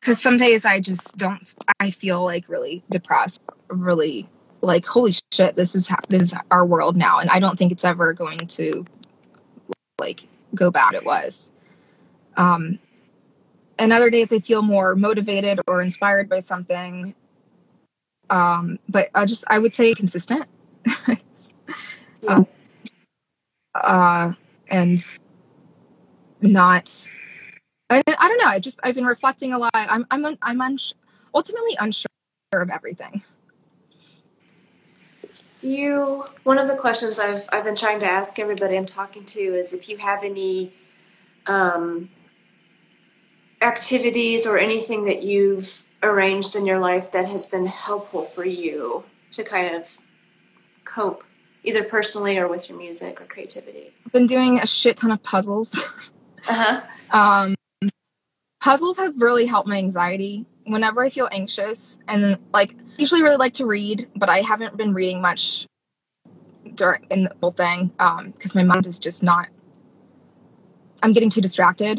because 0.00 0.20
some 0.20 0.36
days 0.36 0.64
I 0.64 0.80
just 0.80 1.16
don't. 1.16 1.46
I 1.80 1.90
feel 1.90 2.22
like 2.22 2.48
really 2.48 2.82
depressed, 2.90 3.42
really 3.68 4.28
like 4.60 4.86
holy 4.86 5.12
shit, 5.32 5.56
this 5.56 5.74
is 5.74 5.88
ha- 5.88 6.00
this 6.08 6.22
is 6.22 6.34
our 6.50 6.64
world 6.64 6.96
now, 6.96 7.18
and 7.18 7.30
I 7.30 7.40
don't 7.40 7.58
think 7.58 7.72
it's 7.72 7.84
ever 7.84 8.12
going 8.12 8.46
to 8.46 8.86
like 9.98 10.28
go 10.54 10.70
back. 10.70 10.94
It 10.94 11.04
was. 11.04 11.52
Um, 12.36 12.78
and 13.78 13.92
other 13.92 14.10
days 14.10 14.32
I 14.32 14.38
feel 14.40 14.62
more 14.62 14.94
motivated 14.94 15.60
or 15.66 15.82
inspired 15.82 16.28
by 16.28 16.40
something. 16.40 17.14
Um, 18.30 18.78
but 18.88 19.10
I 19.14 19.24
just 19.24 19.44
I 19.48 19.58
would 19.58 19.74
say 19.74 19.94
consistent. 19.94 20.44
um, 22.28 22.46
uh, 23.74 24.32
and 24.68 25.04
not 26.40 27.08
I, 27.90 28.02
I 28.06 28.28
don't 28.28 28.38
know. 28.38 28.48
I 28.48 28.58
just 28.58 28.80
I've 28.82 28.94
been 28.94 29.04
reflecting 29.04 29.52
a 29.52 29.58
lot. 29.58 29.70
I'm 29.74 30.06
I'm 30.10 30.24
un, 30.24 30.38
I'm 30.42 30.60
uns- 30.60 30.94
ultimately 31.34 31.76
unsure 31.78 32.08
of 32.52 32.70
everything. 32.70 33.22
Do 35.58 35.68
you? 35.68 36.26
One 36.42 36.58
of 36.58 36.66
the 36.66 36.76
questions 36.76 37.18
I've 37.18 37.48
I've 37.52 37.64
been 37.64 37.76
trying 37.76 38.00
to 38.00 38.06
ask 38.06 38.38
everybody 38.38 38.76
I'm 38.76 38.86
talking 38.86 39.24
to 39.26 39.40
is 39.40 39.72
if 39.72 39.88
you 39.88 39.98
have 39.98 40.24
any 40.24 40.72
um, 41.46 42.10
activities 43.60 44.46
or 44.46 44.58
anything 44.58 45.04
that 45.04 45.22
you've 45.22 45.84
arranged 46.02 46.56
in 46.56 46.66
your 46.66 46.78
life 46.78 47.12
that 47.12 47.28
has 47.28 47.46
been 47.46 47.66
helpful 47.66 48.22
for 48.22 48.44
you 48.44 49.04
to 49.32 49.42
kind 49.42 49.74
of 49.74 49.98
cope, 50.84 51.24
either 51.64 51.82
personally 51.82 52.38
or 52.38 52.46
with 52.46 52.68
your 52.68 52.78
music 52.78 53.20
or 53.20 53.24
creativity. 53.24 53.92
I've 54.06 54.12
been 54.12 54.26
doing 54.26 54.60
a 54.60 54.66
shit 54.66 54.96
ton 54.96 55.10
of 55.10 55.22
puzzles. 55.22 55.76
Uh 56.46 56.82
huh. 57.10 57.18
um, 57.18 57.90
puzzles 58.60 58.98
have 58.98 59.18
really 59.18 59.46
helped 59.46 59.66
my 59.66 59.78
anxiety 59.78 60.44
whenever 60.66 61.02
I 61.02 61.08
feel 61.08 61.26
anxious, 61.32 61.98
and 62.06 62.36
like 62.52 62.76
usually 62.98 63.22
really 63.22 63.38
like 63.38 63.54
to 63.54 63.64
read, 63.64 64.10
but 64.14 64.28
I 64.28 64.42
haven't 64.42 64.76
been 64.76 64.92
reading 64.92 65.22
much 65.22 65.66
during 66.74 67.06
in 67.10 67.24
the 67.24 67.32
whole 67.40 67.52
thing 67.52 67.92
because 67.96 68.54
my 68.54 68.62
mind 68.62 68.86
is 68.86 68.98
just 68.98 69.22
not. 69.22 69.48
I'm 71.02 71.14
getting 71.14 71.30
too 71.30 71.40
distracted. 71.40 71.98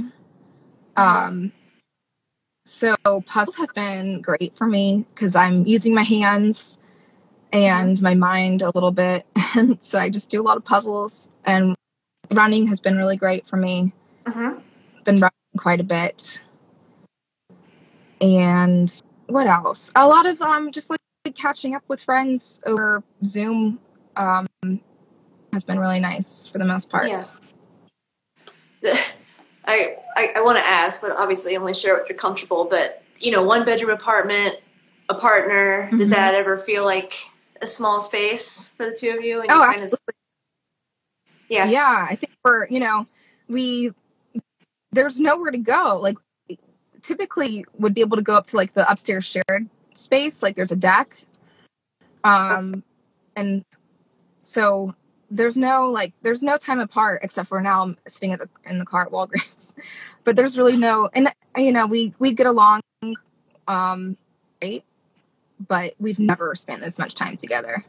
Um, 0.96 1.52
so 2.66 2.96
puzzles 3.26 3.56
have 3.56 3.74
been 3.74 4.22
great 4.22 4.56
for 4.56 4.68
me 4.68 5.06
because 5.14 5.36
I'm 5.36 5.66
using 5.66 5.96
my 5.96 6.04
hands 6.04 6.78
and 7.56 8.02
my 8.02 8.14
mind 8.16 8.62
a 8.62 8.70
little 8.76 8.92
bit, 8.92 9.26
and 9.56 9.82
so 9.82 9.98
I 9.98 10.10
just 10.10 10.30
do 10.30 10.42
a 10.42 10.44
lot 10.44 10.58
of 10.58 10.66
puzzles. 10.66 11.32
And 11.46 11.76
running 12.34 12.68
has 12.68 12.82
been 12.82 12.98
really 12.98 13.16
great 13.16 13.48
for 13.48 13.56
me. 13.56 13.94
Mm-hmm. 14.26 14.60
Been 15.06 15.16
running 15.16 15.32
quite 15.58 15.80
a 15.80 15.84
bit. 15.84 16.40
And 18.20 18.92
what 19.28 19.48
else? 19.48 19.92
A 19.96 20.08
lot 20.08 20.26
of 20.26 20.42
um, 20.42 20.72
just 20.72 20.90
like 20.90 21.00
catching 21.36 21.76
up 21.76 21.84
with 21.88 22.02
friends 22.02 22.62
over 22.66 23.04
Zoom 23.26 23.80
um, 24.16 24.48
has 25.54 25.64
been 25.64 25.80
really 25.80 26.00
nice 26.00 26.48
for 26.48 26.58
the 26.58 26.66
most 26.66 26.90
part. 26.90 27.08
Yeah. 27.08 27.26
I 29.68 29.96
I, 30.16 30.34
I 30.36 30.42
want 30.42 30.58
to 30.58 30.66
ask, 30.66 31.02
but 31.02 31.12
obviously 31.12 31.56
only 31.58 31.74
share 31.74 31.96
what 31.96 32.08
you're 32.10 32.18
comfortable. 32.18 32.66
But 32.66 33.02
you 33.20 33.32
know, 33.32 33.42
one 33.44 33.64
bedroom 33.66 33.92
apartment, 33.92 34.58
a 35.10 35.16
partner. 35.16 35.90
Does 35.92 36.10
Mhm. 36.10 36.16
that 36.16 36.36
ever 36.36 36.58
feel 36.58 36.84
like 36.84 37.16
a 37.62 37.68
small 37.68 38.02
space 38.02 38.68
for 38.68 38.88
the 38.88 38.96
two 38.96 39.10
of 39.10 39.24
you? 39.24 39.42
And 39.42 39.50
you 39.50 39.56
Oh, 39.56 39.60
kind 39.60 39.74
absolutely. 39.76 39.98
Of, 40.10 40.16
yeah. 41.50 41.66
yeah 41.66 42.08
i 42.10 42.16
think 42.16 42.34
we're 42.44 42.68
you 42.68 42.80
know 42.80 43.06
we 43.48 43.92
there's 44.92 45.20
nowhere 45.20 45.52
to 45.52 45.58
go 45.58 46.00
like 46.02 46.18
typically 47.02 47.66
would 47.78 47.94
be 47.94 48.02
able 48.02 48.18
to 48.18 48.24
go 48.24 48.36
up 48.36 48.48
to 48.48 48.56
like 48.56 48.74
the 48.74 48.90
upstairs 48.90 49.26
shared 49.26 49.70
space 49.94 50.42
like 50.42 50.56
there's 50.56 50.72
a 50.72 50.76
deck 50.76 51.24
um 52.24 52.84
and 53.36 53.64
so 54.40 54.94
there's 55.30 55.58
no 55.58 55.90
like 55.90 56.14
there's 56.22 56.42
no 56.44 56.58
time 56.58 56.80
apart 56.80 57.20
except 57.24 57.48
for 57.48 57.62
now 57.62 57.84
i'm 57.84 57.98
sitting 58.08 58.34
at 58.34 58.40
the 58.40 58.50
in 58.66 58.80
the 58.80 58.86
car 58.86 59.04
at 59.04 59.12
walgreens 59.12 59.74
but 60.24 60.36
there's 60.36 60.58
really 60.58 60.78
no 60.78 61.10
and 61.14 61.32
you 61.58 61.72
know 61.72 61.86
we 61.86 62.14
we 62.20 62.34
get 62.34 62.48
along 62.48 62.82
um 63.68 64.18
great 64.60 64.84
but 65.68 65.94
we've 66.00 66.20
never 66.20 66.56
spent 66.56 66.82
this 66.82 66.98
much 66.98 67.16
time 67.16 67.38
together 67.38 67.86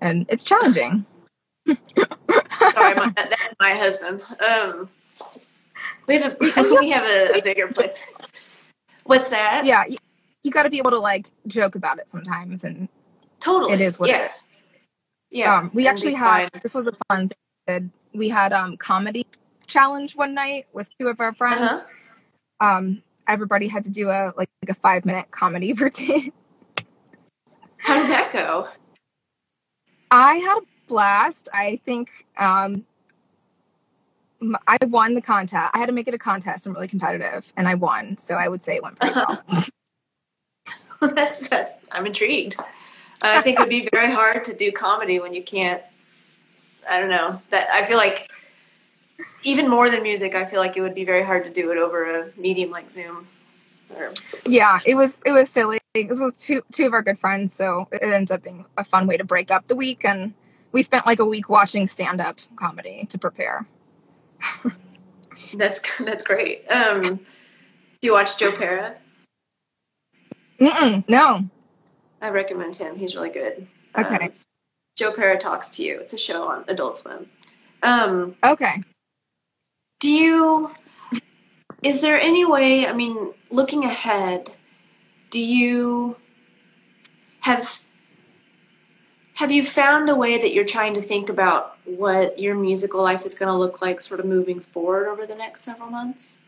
and 0.00 0.26
it's 0.28 0.44
challenging 0.44 1.04
Sorry, 1.66 2.94
my, 2.94 3.12
that's 3.16 3.54
my 3.58 3.74
husband. 3.74 4.22
Um, 4.48 4.88
we 6.06 6.16
have 6.18 6.32
a, 6.32 6.36
we 6.80 6.90
have 6.90 7.04
a, 7.04 7.36
a 7.38 7.42
bigger 7.42 7.66
place. 7.68 8.06
What's 9.04 9.28
that? 9.30 9.64
yeah 9.64 9.84
you, 9.86 9.96
you 10.44 10.50
got 10.50 10.62
to 10.64 10.70
be 10.70 10.78
able 10.78 10.92
to 10.92 10.98
like 10.98 11.30
joke 11.46 11.74
about 11.74 11.98
it 11.98 12.08
sometimes 12.08 12.64
and 12.64 12.88
totally. 13.40 13.72
it 13.72 13.80
is 13.80 13.98
what 13.98 14.08
yeah. 14.08 14.18
it 14.18 14.24
is 14.26 14.30
Yeah. 15.30 15.58
um 15.58 15.70
we 15.74 15.86
actually 15.88 16.14
had 16.14 16.50
fine. 16.52 16.60
this 16.62 16.74
was 16.74 16.86
a 16.86 16.92
fun 17.08 17.30
thing 17.66 17.90
we 18.12 18.18
we 18.20 18.28
had 18.28 18.52
um 18.52 18.76
comedy 18.76 19.26
challenge 19.66 20.14
one 20.16 20.34
night 20.34 20.66
with 20.72 20.88
two 21.00 21.08
of 21.08 21.20
our 21.20 21.32
friends 21.34 21.70
Uh-huh. 21.70 22.66
um 22.66 23.02
everybody 23.28 23.66
had 23.68 23.84
to 23.84 23.90
do 23.90 24.08
a 24.08 24.32
like, 24.36 24.48
like 24.62 24.70
a 24.70 24.74
five 24.74 25.04
minute 25.04 25.30
comedy 25.32 25.72
routine 25.82 26.32
How 27.78 28.00
did 28.00 28.10
that 28.10 28.32
go? 28.32 28.68
i 30.10 30.36
had 30.36 30.58
a 30.58 30.66
blast 30.86 31.48
i 31.52 31.76
think 31.84 32.26
um 32.38 32.84
I 34.66 34.76
won 34.86 35.14
the 35.14 35.22
contest. 35.22 35.70
I 35.74 35.78
had 35.78 35.86
to 35.86 35.92
make 35.92 36.08
it 36.08 36.14
a 36.14 36.18
contest. 36.18 36.66
I'm 36.66 36.74
really 36.74 36.88
competitive, 36.88 37.52
and 37.56 37.66
I 37.66 37.74
won. 37.74 38.16
So 38.18 38.34
I 38.34 38.48
would 38.48 38.62
say 38.62 38.76
it 38.76 38.82
went 38.82 38.98
pretty 38.98 39.14
well. 41.00 41.10
that's 41.14 41.48
that's. 41.48 41.74
I'm 41.90 42.06
intrigued. 42.06 42.56
I 43.22 43.40
think 43.40 43.58
it 43.58 43.62
would 43.62 43.70
be 43.70 43.88
very 43.90 44.12
hard 44.12 44.44
to 44.44 44.54
do 44.54 44.70
comedy 44.72 45.20
when 45.20 45.32
you 45.32 45.42
can't. 45.42 45.82
I 46.88 47.00
don't 47.00 47.08
know. 47.08 47.40
That 47.50 47.68
I 47.70 47.84
feel 47.86 47.96
like 47.96 48.30
even 49.42 49.68
more 49.68 49.88
than 49.90 50.02
music, 50.02 50.34
I 50.34 50.44
feel 50.44 50.60
like 50.60 50.76
it 50.76 50.82
would 50.82 50.94
be 50.94 51.04
very 51.04 51.24
hard 51.24 51.44
to 51.44 51.50
do 51.50 51.70
it 51.72 51.78
over 51.78 52.20
a 52.20 52.30
medium 52.36 52.70
like 52.70 52.90
Zoom. 52.90 53.26
Or, 53.96 54.12
yeah, 54.44 54.80
it 54.84 54.94
was 54.94 55.22
it 55.24 55.32
was 55.32 55.48
silly. 55.48 55.78
Was 56.04 56.20
with 56.20 56.38
two 56.38 56.62
two 56.72 56.86
of 56.86 56.92
our 56.92 57.02
good 57.02 57.18
friends, 57.18 57.52
so 57.52 57.88
it 57.90 58.02
ends 58.02 58.30
up 58.30 58.42
being 58.42 58.66
a 58.76 58.84
fun 58.84 59.06
way 59.06 59.16
to 59.16 59.24
break 59.24 59.50
up 59.50 59.66
the 59.68 59.76
week. 59.76 60.04
And 60.04 60.34
we 60.72 60.82
spent 60.82 61.06
like 61.06 61.18
a 61.18 61.24
week 61.26 61.48
watching 61.48 61.86
stand 61.86 62.20
up 62.20 62.38
comedy 62.56 63.06
to 63.10 63.18
prepare. 63.18 63.66
that's 65.54 65.98
that's 66.04 66.24
great. 66.24 66.70
Um, 66.70 67.16
do 67.16 68.02
you 68.02 68.12
watch 68.12 68.38
Joe 68.38 68.52
Pera? 68.52 68.96
Mm-mm, 70.60 71.04
no, 71.08 71.48
I 72.20 72.30
recommend 72.30 72.76
him. 72.76 72.96
He's 72.96 73.14
really 73.14 73.30
good. 73.30 73.66
Um, 73.94 74.04
Okay. 74.06 74.30
Joe 74.96 75.12
Pera 75.12 75.38
talks 75.38 75.70
to 75.76 75.82
you. 75.82 76.00
It's 76.00 76.14
a 76.14 76.18
show 76.18 76.48
on 76.48 76.64
Adult 76.68 76.96
Swim. 76.96 77.28
Um, 77.82 78.34
okay, 78.42 78.82
Do 80.00 80.10
you 80.10 80.70
is 81.82 82.00
there 82.00 82.20
any 82.20 82.44
way, 82.44 82.86
I 82.86 82.92
mean, 82.92 83.32
looking 83.50 83.84
ahead, 83.84 84.55
do 85.36 85.44
you 85.44 86.16
have 87.40 87.84
have 89.34 89.52
you 89.52 89.62
found 89.62 90.08
a 90.08 90.14
way 90.14 90.38
that 90.38 90.54
you're 90.54 90.64
trying 90.64 90.94
to 90.94 91.02
think 91.02 91.28
about 91.28 91.76
what 91.84 92.38
your 92.38 92.54
musical 92.54 93.02
life 93.02 93.26
is 93.26 93.34
going 93.34 93.52
to 93.52 93.54
look 93.54 93.82
like 93.82 94.00
sort 94.00 94.18
of 94.18 94.24
moving 94.24 94.60
forward 94.60 95.08
over 95.08 95.26
the 95.26 95.34
next 95.34 95.60
several 95.60 95.90
months? 95.90 96.40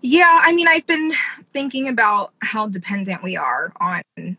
Yeah, 0.00 0.40
I 0.42 0.52
mean, 0.52 0.66
I've 0.66 0.86
been 0.86 1.12
thinking 1.52 1.88
about 1.88 2.32
how 2.38 2.68
dependent 2.68 3.22
we 3.22 3.36
are 3.36 3.70
on 3.78 4.38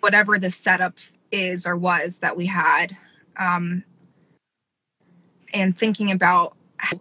whatever 0.00 0.36
the 0.36 0.50
setup 0.50 0.96
is 1.30 1.64
or 1.64 1.76
was 1.76 2.18
that 2.18 2.36
we 2.36 2.46
had. 2.46 2.96
Um, 3.36 3.84
and 5.54 5.78
thinking 5.78 6.10
about 6.10 6.56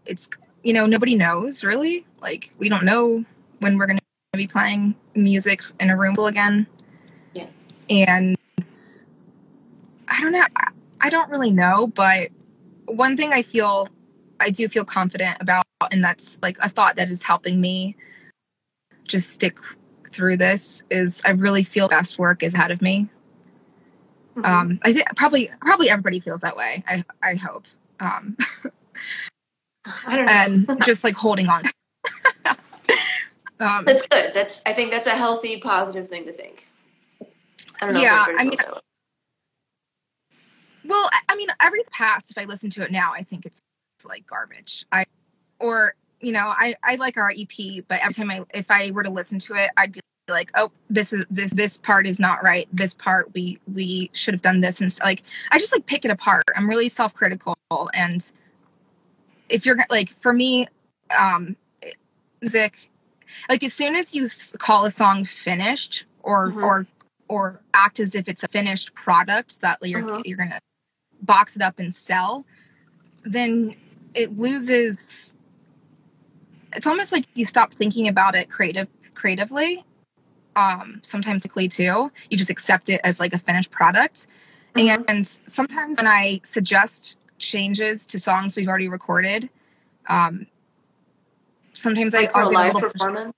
it's, 0.05 0.29
you 0.61 0.73
know, 0.73 0.85
nobody 0.85 1.15
knows 1.15 1.63
really. 1.63 2.05
Like, 2.21 2.53
we 2.59 2.69
don't 2.69 2.85
know 2.85 3.25
when 3.59 3.77
we're 3.77 3.87
going 3.87 3.97
to 3.97 4.37
be 4.37 4.47
playing 4.47 4.95
music 5.15 5.61
in 5.79 5.89
a 5.89 5.97
room 5.97 6.15
again 6.19 6.67
Yeah. 7.33 7.47
and 7.89 8.35
I 10.07 10.21
don't 10.21 10.31
know. 10.31 10.45
I 11.01 11.09
don't 11.09 11.29
really 11.29 11.51
know, 11.51 11.87
but 11.87 12.29
one 12.85 13.17
thing 13.17 13.33
I 13.33 13.41
feel 13.43 13.87
I 14.39 14.49
do 14.49 14.67
feel 14.67 14.85
confident 14.85 15.37
about, 15.41 15.65
and 15.91 16.03
that's 16.03 16.37
like 16.41 16.57
a 16.59 16.69
thought 16.69 16.95
that 16.95 17.09
is 17.09 17.23
helping 17.23 17.59
me 17.61 17.95
just 19.05 19.29
stick 19.31 19.57
through 20.09 20.37
this 20.37 20.83
is 20.89 21.21
I 21.25 21.31
really 21.31 21.63
feel 21.63 21.87
best 21.87 22.17
work 22.17 22.41
is 22.43 22.53
ahead 22.53 22.71
of 22.71 22.81
me. 22.81 23.09
Mm-hmm. 24.35 24.45
Um, 24.45 24.79
I 24.83 24.93
think 24.93 25.07
probably 25.15 25.51
probably 25.61 25.89
everybody 25.89 26.19
feels 26.19 26.41
that 26.41 26.55
way. 26.55 26.83
I 26.87 27.03
I 27.21 27.35
hope. 27.35 27.65
Um, 27.99 28.37
I 30.05 30.15
don't 30.15 30.25
know. 30.25 30.31
and 30.73 30.83
just 30.85 31.03
like 31.03 31.15
holding 31.15 31.47
on. 31.47 31.63
um, 33.59 33.85
that's 33.85 34.05
good. 34.07 34.33
That's 34.33 34.61
I 34.65 34.73
think 34.73 34.91
that's 34.91 35.07
a 35.07 35.11
healthy, 35.11 35.59
positive 35.59 36.07
thing 36.07 36.25
to 36.25 36.31
think. 36.31 36.67
I 37.81 37.85
don't 37.85 37.93
know. 37.93 38.01
Yeah, 38.01 38.25
I 38.27 38.43
mean, 38.43 38.57
well, 40.85 41.09
I 41.27 41.35
mean, 41.35 41.49
every 41.61 41.83
past, 41.91 42.31
if 42.31 42.37
I 42.37 42.45
listen 42.45 42.69
to 42.71 42.83
it 42.83 42.91
now, 42.91 43.11
I 43.13 43.23
think 43.23 43.45
it's, 43.45 43.61
it's 43.97 44.05
like 44.05 44.25
garbage. 44.25 44.85
I 44.91 45.05
or 45.59 45.95
you 46.21 46.31
know, 46.31 46.47
I 46.47 46.75
I 46.83 46.95
like 46.95 47.17
our 47.17 47.31
EP, 47.31 47.83
but 47.87 47.99
every 48.01 48.13
time 48.13 48.31
I 48.31 48.43
if 48.53 48.69
I 48.69 48.91
were 48.91 49.03
to 49.03 49.09
listen 49.09 49.39
to 49.39 49.53
it, 49.55 49.71
I'd 49.77 49.91
be 49.91 50.01
like, 50.29 50.51
oh, 50.55 50.71
this 50.89 51.13
is 51.13 51.25
this 51.29 51.51
this 51.53 51.77
part 51.77 52.07
is 52.07 52.19
not 52.19 52.43
right. 52.43 52.67
This 52.71 52.93
part 52.93 53.33
we 53.33 53.59
we 53.73 54.09
should 54.13 54.33
have 54.33 54.41
done 54.41 54.61
this, 54.61 54.81
and 54.81 54.95
like 55.03 55.23
I 55.51 55.59
just 55.59 55.71
like 55.71 55.85
pick 55.85 56.05
it 56.05 56.11
apart. 56.11 56.43
I'm 56.55 56.69
really 56.69 56.89
self 56.89 57.13
critical, 57.13 57.55
and 57.93 58.31
if 59.49 59.65
you're 59.65 59.77
like 59.89 60.09
for 60.09 60.33
me, 60.33 60.67
um, 61.17 61.55
music, 62.41 62.89
like 63.49 63.63
as 63.63 63.73
soon 63.73 63.95
as 63.95 64.13
you 64.13 64.27
call 64.57 64.85
a 64.85 64.91
song 64.91 65.23
finished 65.23 66.05
or 66.23 66.49
mm-hmm. 66.49 66.63
or 66.63 66.87
or 67.29 67.61
act 67.73 67.99
as 67.99 68.15
if 68.15 68.27
it's 68.27 68.43
a 68.43 68.47
finished 68.47 68.93
product 68.93 69.61
that 69.61 69.79
you're 69.81 70.01
uh-huh. 70.01 70.21
you're 70.25 70.37
gonna 70.37 70.59
box 71.21 71.55
it 71.55 71.61
up 71.61 71.79
and 71.79 71.93
sell, 71.93 72.45
then 73.23 73.75
it 74.13 74.37
loses. 74.37 75.35
It's 76.73 76.85
almost 76.85 77.11
like 77.11 77.25
you 77.33 77.45
stop 77.45 77.73
thinking 77.73 78.07
about 78.07 78.35
it 78.35 78.49
creative 78.49 78.87
creatively. 79.13 79.83
Um, 80.55 80.99
sometimes 81.03 81.43
quickly 81.43 81.67
too, 81.67 82.11
you 82.29 82.37
just 82.37 82.49
accept 82.49 82.89
it 82.89 82.99
as 83.03 83.19
like 83.19 83.33
a 83.33 83.37
finished 83.37 83.71
product. 83.71 84.27
Uh-huh. 84.75 85.03
And 85.07 85.25
sometimes 85.25 85.97
when 85.97 86.07
I 86.07 86.41
suggest 86.43 87.19
changes 87.39 88.05
to 88.07 88.19
songs 88.19 88.57
we've 88.57 88.67
already 88.67 88.87
recorded, 88.87 89.49
um, 90.07 90.47
sometimes 91.77 92.13
like 92.13 92.29
I 92.29 92.31
for 92.31 92.41
a 92.41 92.49
live 92.49 92.73
performance. 92.73 93.33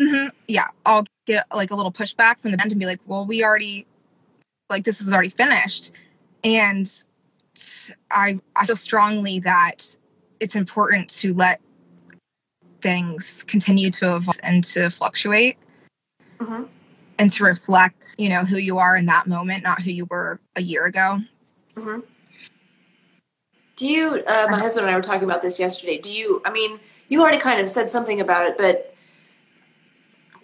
Mm-hmm. 0.00 0.28
Yeah, 0.48 0.68
I'll 0.84 1.06
get 1.26 1.46
like 1.54 1.70
a 1.70 1.76
little 1.76 1.92
pushback 1.92 2.40
from 2.40 2.50
the 2.50 2.56
band 2.56 2.72
and 2.72 2.80
be 2.80 2.86
like, 2.86 3.00
"Well, 3.06 3.24
we 3.24 3.44
already 3.44 3.86
like 4.68 4.84
this 4.84 5.00
is 5.00 5.12
already 5.12 5.30
finished," 5.30 5.92
and 6.44 6.90
I 8.10 8.38
I 8.54 8.66
feel 8.66 8.76
strongly 8.76 9.40
that 9.40 9.96
it's 10.40 10.54
important 10.54 11.08
to 11.10 11.32
let 11.34 11.60
things 12.82 13.44
continue 13.46 13.90
to 13.90 14.16
evolve 14.16 14.38
and 14.42 14.62
to 14.64 14.90
fluctuate, 14.90 15.56
mm-hmm. 16.38 16.64
and 17.18 17.32
to 17.32 17.44
reflect, 17.44 18.14
you 18.18 18.28
know, 18.28 18.44
who 18.44 18.58
you 18.58 18.78
are 18.78 18.96
in 18.96 19.06
that 19.06 19.26
moment, 19.26 19.62
not 19.62 19.80
who 19.80 19.90
you 19.90 20.06
were 20.10 20.38
a 20.56 20.62
year 20.62 20.84
ago. 20.84 21.20
Mm-hmm. 21.74 22.00
Do 23.76 23.86
you? 23.86 24.24
Uh, 24.26 24.48
my 24.50 24.58
husband 24.58 24.86
and 24.86 24.94
I 24.94 24.96
were 24.96 25.02
talking 25.02 25.24
about 25.24 25.42
this 25.42 25.58
yesterday. 25.58 25.98
Do 25.98 26.12
you? 26.12 26.42
I 26.44 26.50
mean, 26.50 26.80
you 27.08 27.20
already 27.20 27.38
kind 27.38 27.60
of 27.60 27.68
said 27.68 27.88
something 27.88 28.20
about 28.20 28.46
it, 28.46 28.58
but 28.58 28.94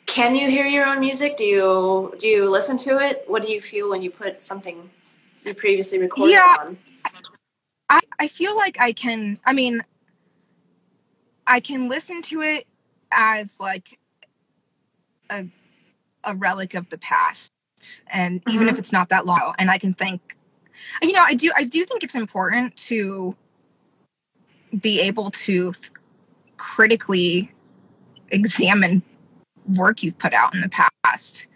can 0.06 0.34
you 0.34 0.48
hear 0.48 0.66
your 0.66 0.84
own 0.84 1.00
music? 1.00 1.36
Do 1.36 1.44
you 1.44 2.14
do 2.18 2.26
you 2.26 2.50
listen 2.50 2.76
to 2.78 2.98
it? 2.98 3.24
What 3.26 3.42
do 3.42 3.50
you 3.50 3.60
feel 3.60 3.88
when 3.90 4.02
you 4.02 4.10
put 4.10 4.42
something 4.42 4.90
you 5.44 5.54
previously 5.54 5.98
recorded 5.98 6.32
yeah, 6.32 6.56
on? 6.60 6.78
I, 7.88 8.00
I 8.18 8.28
feel 8.28 8.56
like 8.56 8.76
I 8.80 8.92
can 8.92 9.38
I 9.44 9.52
mean 9.52 9.82
I 11.46 11.60
can 11.60 11.88
listen 11.88 12.22
to 12.22 12.42
it 12.42 12.66
as 13.10 13.56
like 13.58 13.98
a 15.30 15.46
a 16.24 16.34
relic 16.34 16.74
of 16.74 16.88
the 16.90 16.98
past. 16.98 17.50
And 18.06 18.44
mm-hmm. 18.44 18.54
even 18.54 18.68
if 18.68 18.78
it's 18.78 18.92
not 18.92 19.08
that 19.08 19.26
long 19.26 19.54
and 19.58 19.70
I 19.70 19.78
can 19.78 19.94
think 19.94 20.36
you 21.02 21.12
know, 21.12 21.22
I 21.22 21.34
do 21.34 21.50
I 21.54 21.64
do 21.64 21.84
think 21.84 22.02
it's 22.02 22.14
important 22.14 22.76
to 22.88 23.36
be 24.80 25.00
able 25.00 25.30
to 25.30 25.72
critically 26.62 27.50
examine 28.30 29.02
work 29.74 30.02
you've 30.02 30.16
put 30.18 30.32
out 30.32 30.54
in 30.54 30.60
the 30.60 30.70
past. 31.02 31.48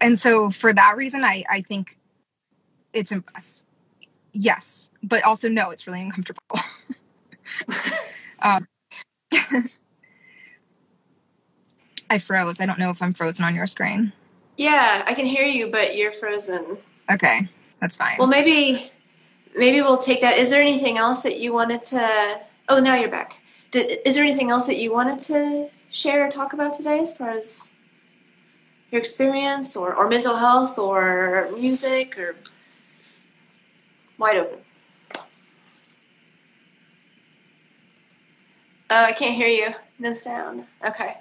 And 0.00 0.18
so 0.18 0.50
for 0.50 0.72
that 0.72 0.96
reason, 0.96 1.22
I, 1.24 1.44
I 1.48 1.60
think 1.60 1.98
it's 2.94 3.12
impressive. 3.12 3.66
Yes, 4.32 4.90
but 5.02 5.22
also 5.24 5.48
no, 5.48 5.70
it's 5.70 5.86
really 5.86 6.00
uncomfortable. 6.00 6.58
um, 8.42 8.66
I 12.10 12.18
froze. 12.18 12.60
I 12.60 12.66
don't 12.66 12.78
know 12.78 12.90
if 12.90 13.00
I'm 13.02 13.12
frozen 13.12 13.44
on 13.44 13.54
your 13.54 13.66
screen. 13.66 14.12
Yeah, 14.56 15.04
I 15.06 15.14
can 15.14 15.26
hear 15.26 15.44
you, 15.44 15.70
but 15.70 15.96
you're 15.96 16.12
frozen. 16.12 16.78
Okay, 17.12 17.48
that's 17.80 17.96
fine. 17.96 18.16
Well, 18.18 18.26
maybe 18.26 18.90
maybe 19.54 19.82
we'll 19.82 19.98
take 19.98 20.22
that. 20.22 20.38
Is 20.38 20.50
there 20.50 20.62
anything 20.62 20.98
else 20.98 21.22
that 21.22 21.38
you 21.38 21.52
wanted 21.52 21.82
to? 21.84 22.40
Oh, 22.68 22.80
now 22.80 22.96
you're 22.96 23.10
back. 23.10 23.40
Did, 23.74 24.02
is 24.06 24.14
there 24.14 24.22
anything 24.22 24.52
else 24.52 24.68
that 24.68 24.76
you 24.76 24.92
wanted 24.92 25.20
to 25.22 25.68
share 25.90 26.24
or 26.24 26.30
talk 26.30 26.52
about 26.52 26.74
today 26.74 27.00
as 27.00 27.16
far 27.16 27.30
as 27.30 27.76
your 28.92 29.00
experience 29.00 29.76
or, 29.76 29.92
or 29.92 30.08
mental 30.08 30.36
health 30.36 30.78
or 30.78 31.48
music 31.58 32.16
or 32.16 32.36
wide 34.16 34.38
open? 34.38 34.58
Uh, 38.88 39.06
I 39.08 39.12
can't 39.12 39.34
hear 39.34 39.48
you. 39.48 39.74
No 39.98 40.14
sound. 40.14 40.66
Okay. 40.86 41.16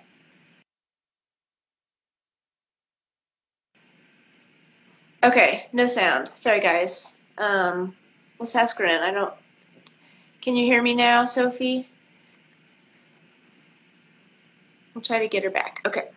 Okay, 5.23 5.69
no 5.73 5.87
sound. 5.87 6.29
Sorry, 6.35 6.59
guys. 6.59 7.23
Um, 7.39 7.95
ask 8.39 8.77
her. 8.77 8.85
I 8.85 9.09
don't. 9.09 9.33
Can 10.39 10.55
you 10.55 10.65
hear 10.65 10.83
me 10.83 10.93
now, 10.93 11.25
Sophie? 11.25 11.89
I'll 14.95 15.01
try 15.01 15.19
to 15.19 15.27
get 15.27 15.43
her 15.43 15.49
back. 15.49 15.81
Okay. 15.85 16.09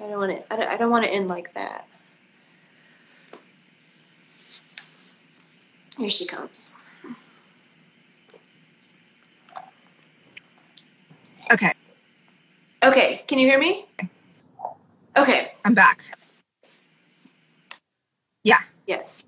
I 0.00 0.08
don't 0.08 0.18
want 0.18 0.32
to. 0.32 0.52
I 0.52 0.56
don't, 0.56 0.68
I 0.68 0.76
don't 0.76 0.90
want 0.90 1.04
to 1.04 1.10
end 1.10 1.28
like 1.28 1.54
that. 1.54 1.88
Here 5.98 6.10
she 6.10 6.26
comes. 6.26 6.80
Okay. 11.50 11.72
Okay. 12.82 13.24
Can 13.26 13.38
you 13.38 13.46
hear 13.46 13.58
me? 13.58 13.86
Okay. 15.16 15.52
I'm 15.64 15.74
back. 15.74 16.02
Yeah. 18.44 18.60
Yes. 18.86 19.24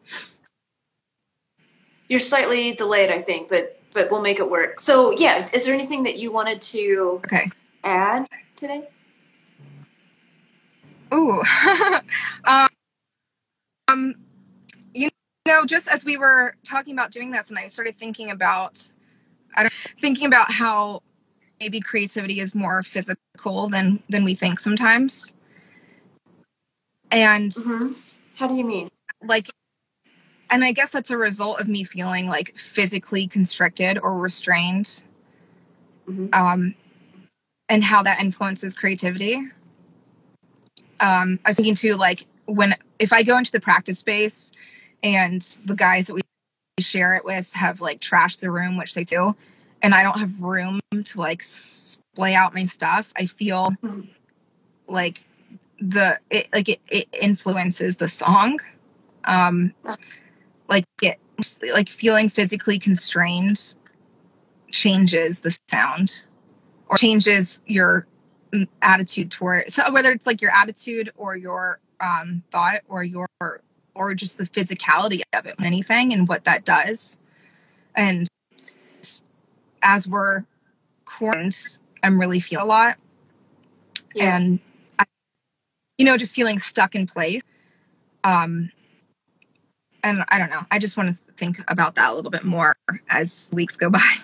You're 2.08 2.20
slightly 2.20 2.74
delayed, 2.74 3.10
I 3.10 3.20
think, 3.20 3.48
but 3.48 3.80
but 3.94 4.10
we'll 4.10 4.20
make 4.20 4.38
it 4.38 4.48
work. 4.48 4.80
So 4.80 5.12
yeah, 5.12 5.48
is 5.52 5.64
there 5.64 5.74
anything 5.74 6.02
that 6.04 6.18
you 6.18 6.30
wanted 6.30 6.60
to 6.62 7.20
okay. 7.24 7.50
add? 7.82 8.26
Today? 8.58 8.88
Ooh. 11.14 11.42
um, 13.88 14.14
you 14.92 15.08
know, 15.46 15.64
just 15.64 15.88
as 15.88 16.04
we 16.04 16.16
were 16.16 16.54
talking 16.64 16.92
about 16.92 17.10
doing 17.10 17.30
this, 17.30 17.48
and 17.48 17.58
I 17.58 17.68
started 17.68 17.98
thinking 17.98 18.30
about, 18.30 18.82
I 19.54 19.62
don't, 19.62 19.72
thinking 19.98 20.26
about 20.26 20.52
how 20.52 21.02
maybe 21.60 21.80
creativity 21.80 22.40
is 22.40 22.54
more 22.54 22.82
physical 22.82 23.68
than 23.68 24.02
than 24.08 24.24
we 24.24 24.34
think 24.34 24.60
sometimes. 24.60 25.34
And 27.10 27.52
mm-hmm. 27.52 27.92
how 28.34 28.48
do 28.48 28.54
you 28.54 28.64
mean? 28.64 28.90
Like, 29.24 29.48
and 30.50 30.62
I 30.62 30.72
guess 30.72 30.90
that's 30.90 31.10
a 31.10 31.16
result 31.16 31.60
of 31.60 31.68
me 31.68 31.84
feeling 31.84 32.26
like 32.26 32.56
physically 32.58 33.26
constricted 33.26 33.98
or 33.98 34.18
restrained. 34.18 35.02
Mm-hmm. 36.06 36.28
Um, 36.32 36.74
and 37.68 37.84
how 37.84 38.02
that 38.02 38.20
influences 38.20 38.74
creativity. 38.74 39.36
Um, 41.00 41.38
I 41.44 41.50
was 41.50 41.56
thinking 41.56 41.74
too, 41.74 41.94
like 41.94 42.26
when 42.46 42.74
if 42.98 43.12
I 43.12 43.22
go 43.22 43.36
into 43.36 43.52
the 43.52 43.60
practice 43.60 43.98
space 43.98 44.50
and 45.02 45.42
the 45.64 45.76
guys 45.76 46.06
that 46.06 46.14
we 46.14 46.22
share 46.80 47.14
it 47.14 47.24
with 47.24 47.52
have 47.52 47.80
like 47.80 48.00
trashed 48.00 48.40
the 48.40 48.50
room, 48.50 48.76
which 48.76 48.94
they 48.94 49.04
do, 49.04 49.36
and 49.82 49.94
I 49.94 50.02
don't 50.02 50.18
have 50.18 50.40
room 50.40 50.80
to 50.92 51.18
like 51.18 51.42
splay 51.42 52.34
out 52.34 52.54
my 52.54 52.64
stuff, 52.64 53.12
I 53.16 53.26
feel 53.26 53.74
like 54.88 55.24
the 55.80 56.18
it 56.30 56.48
like 56.52 56.68
it, 56.68 56.80
it 56.88 57.08
influences 57.12 57.98
the 57.98 58.08
song. 58.08 58.58
Um, 59.24 59.74
like 60.68 60.84
it 61.02 61.18
like 61.62 61.88
feeling 61.88 62.28
physically 62.28 62.78
constrained 62.78 63.74
changes 64.70 65.40
the 65.40 65.56
sound 65.68 66.26
or 66.88 66.96
changes 66.96 67.60
your 67.66 68.06
attitude 68.80 69.30
toward 69.30 69.70
so 69.70 69.92
whether 69.92 70.10
it's 70.10 70.26
like 70.26 70.40
your 70.40 70.50
attitude 70.50 71.12
or 71.16 71.36
your 71.36 71.80
um, 72.00 72.42
thought 72.50 72.80
or 72.88 73.04
your 73.04 73.28
or 73.94 74.14
just 74.14 74.38
the 74.38 74.46
physicality 74.46 75.20
of 75.34 75.44
it 75.46 75.54
anything 75.62 76.12
and 76.12 76.28
what 76.28 76.44
that 76.44 76.64
does 76.64 77.18
and 77.94 78.26
as 79.82 80.08
we're 80.08 80.44
quarantined 81.04 81.78
i'm 82.02 82.18
really 82.18 82.40
feeling 82.40 82.64
a 82.64 82.66
lot 82.66 82.96
yeah. 84.14 84.36
and 84.36 84.60
I, 84.98 85.04
you 85.98 86.06
know 86.06 86.16
just 86.16 86.34
feeling 86.34 86.58
stuck 86.58 86.94
in 86.94 87.06
place 87.06 87.42
um 88.24 88.70
and 90.02 90.24
I 90.28 90.38
don't 90.38 90.50
know. 90.50 90.62
I 90.70 90.78
just 90.78 90.96
want 90.96 91.10
to 91.10 91.32
think 91.34 91.62
about 91.68 91.94
that 91.96 92.10
a 92.10 92.14
little 92.14 92.30
bit 92.30 92.44
more 92.44 92.76
as 93.08 93.50
weeks 93.52 93.76
go 93.76 93.90
by. 93.90 94.16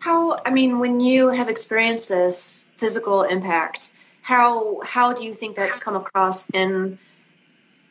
How 0.00 0.40
I 0.44 0.50
mean, 0.50 0.78
when 0.78 1.00
you 1.00 1.28
have 1.28 1.48
experienced 1.48 2.08
this 2.08 2.74
physical 2.76 3.22
impact, 3.22 3.96
how 4.22 4.80
how 4.84 5.12
do 5.12 5.24
you 5.24 5.34
think 5.34 5.56
that's 5.56 5.78
come 5.78 5.96
across 5.96 6.50
in 6.50 6.98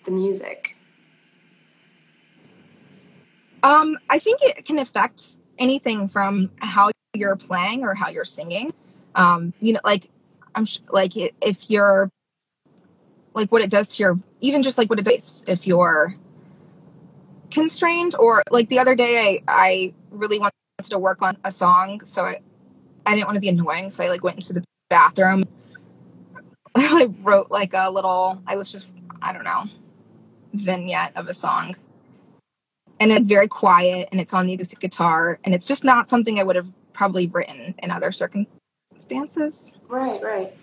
the 0.04 0.12
music? 0.12 0.78
Um, 3.64 3.98
I 4.10 4.20
think 4.20 4.42
it 4.44 4.66
can 4.66 4.78
affect 4.78 5.38
anything 5.58 6.08
from 6.08 6.52
how 6.60 6.92
you're 7.16 7.36
playing 7.36 7.84
or 7.84 7.96
how 7.96 8.10
you're 8.10 8.26
singing. 8.26 8.74
Um, 9.16 9.54
you 9.60 9.74
know, 9.74 9.80
like 9.84 10.10
I'm 10.54 10.66
sh- 10.66 10.80
like 10.92 11.14
if 11.16 11.70
you're 11.70 12.12
like 13.34 13.52
what 13.52 13.62
it 13.62 13.70
does 13.70 13.96
to 13.96 14.04
your 14.04 14.20
even 14.42 14.64
just 14.64 14.78
like 14.78 14.90
what 14.90 15.00
it 15.00 15.06
does 15.06 15.44
if 15.48 15.66
you're 15.68 16.16
constrained 17.52 18.16
or 18.18 18.44
like 18.52 18.70
the 18.70 18.80
other 18.80 18.96
day 18.96 19.18
I, 19.18 19.44
I 19.48 19.94
really 20.12 20.40
wanted 20.40 20.54
to 20.84 21.00
work 21.00 21.22
on 21.22 21.38
a 21.44 21.52
song 21.52 22.04
so 22.04 22.26
I, 22.26 22.40
I 23.06 23.16
didn't 23.16 23.28
want 23.28 23.36
to 23.36 23.42
be 23.42 23.50
annoying 23.50 23.90
so 23.90 24.04
I 24.04 24.10
like 24.10 24.24
went 24.24 24.38
into 24.38 24.54
the 24.54 24.64
bathroom 24.90 25.44
I 26.76 27.10
wrote 27.22 27.50
like 27.50 27.74
a 27.74 27.90
little 27.90 28.42
I 28.46 28.56
was 28.58 28.72
just 28.72 28.88
I 29.22 29.34
don't 29.34 29.44
know 29.44 29.64
vignette 30.54 31.16
of 31.16 31.28
a 31.28 31.34
song 31.34 31.76
and 33.00 33.12
it's 33.12 33.26
very 33.26 33.48
quiet 33.48 34.10
and 34.12 34.22
it's 34.22 34.34
on 34.34 34.48
the 34.48 34.54
acoustic 34.54 34.80
guitar 34.80 35.40
and 35.44 35.56
it's 35.56 35.68
just 35.68 35.84
not 35.84 36.10
something 36.10 36.40
I 36.40 36.44
would 36.44 36.56
have 36.56 36.68
probably 36.94 37.28
written 37.28 37.76
in 37.80 37.92
other 37.92 38.12
circumstances. 38.12 39.74
Right, 39.88 40.22
right. 40.24 40.54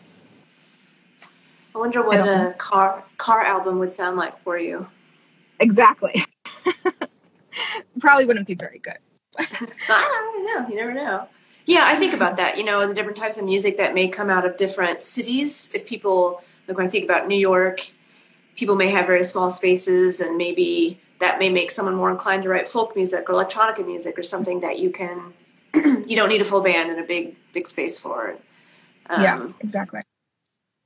I 1.74 1.78
wonder 1.78 2.06
what 2.06 2.20
I 2.20 2.50
a 2.50 2.52
car 2.54 3.04
car 3.18 3.42
album 3.42 3.78
would 3.78 3.92
sound 3.92 4.16
like 4.16 4.38
for 4.40 4.58
you. 4.58 4.86
Exactly. 5.60 6.24
Probably 8.00 8.26
wouldn't 8.26 8.46
be 8.46 8.54
very 8.54 8.78
good. 8.78 8.98
I 9.38 9.46
don't 9.88 10.46
know. 10.46 10.68
You 10.68 10.76
never 10.76 10.94
know. 10.94 11.28
Yeah, 11.66 11.84
I 11.86 11.96
think 11.96 12.12
about 12.12 12.36
that. 12.36 12.58
You 12.58 12.64
know, 12.64 12.86
the 12.86 12.94
different 12.94 13.16
types 13.16 13.38
of 13.38 13.44
music 13.44 13.76
that 13.76 13.94
may 13.94 14.08
come 14.08 14.30
out 14.30 14.44
of 14.44 14.56
different 14.56 15.00
cities. 15.00 15.72
If 15.74 15.86
people, 15.86 16.42
like 16.66 16.76
when 16.76 16.86
I 16.86 16.90
think 16.90 17.04
about 17.04 17.28
New 17.28 17.38
York, 17.38 17.90
people 18.56 18.74
may 18.74 18.88
have 18.90 19.06
very 19.06 19.24
small 19.24 19.50
spaces, 19.50 20.20
and 20.20 20.36
maybe 20.36 21.00
that 21.20 21.38
may 21.38 21.48
make 21.48 21.70
someone 21.70 21.94
more 21.94 22.10
inclined 22.10 22.42
to 22.42 22.48
write 22.48 22.66
folk 22.66 22.96
music 22.96 23.30
or 23.30 23.34
electronica 23.34 23.86
music 23.86 24.18
or 24.18 24.22
something 24.22 24.60
that 24.60 24.78
you 24.78 24.90
can. 24.90 25.32
you 25.74 26.16
don't 26.16 26.28
need 26.28 26.40
a 26.40 26.44
full 26.44 26.60
band 26.60 26.90
and 26.90 26.98
a 26.98 27.04
big 27.04 27.36
big 27.52 27.66
space 27.66 27.98
for. 27.98 28.36
Um, 29.08 29.22
yeah, 29.22 29.48
exactly. 29.60 30.02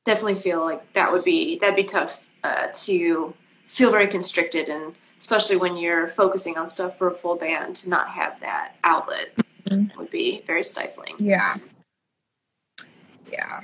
Definitely 0.05 0.37
feel 0.37 0.61
like 0.61 0.93
that 0.93 1.11
would 1.11 1.25
be 1.25 1.59
that'd 1.59 1.75
be 1.75 1.85
tough 1.85 2.31
uh, 2.45 2.69
to 2.85 3.35
feel 3.67 3.91
very 3.91 4.07
constricted 4.07 4.69
and 4.69 4.95
especially 5.27 5.57
when 5.57 5.77
you're 5.77 6.07
focusing 6.07 6.57
on 6.57 6.69
stuff 6.69 6.97
for 6.97 7.09
a 7.09 7.13
full 7.13 7.35
band 7.35 7.75
to 7.75 7.91
not 7.91 8.09
have 8.09 8.39
that 8.39 8.77
outlet 8.85 9.35
mm-hmm. 9.69 9.99
would 9.99 10.09
be 10.09 10.41
very 10.47 10.63
stifling. 10.63 11.17
Yeah. 11.19 11.57
Yeah. 13.33 13.61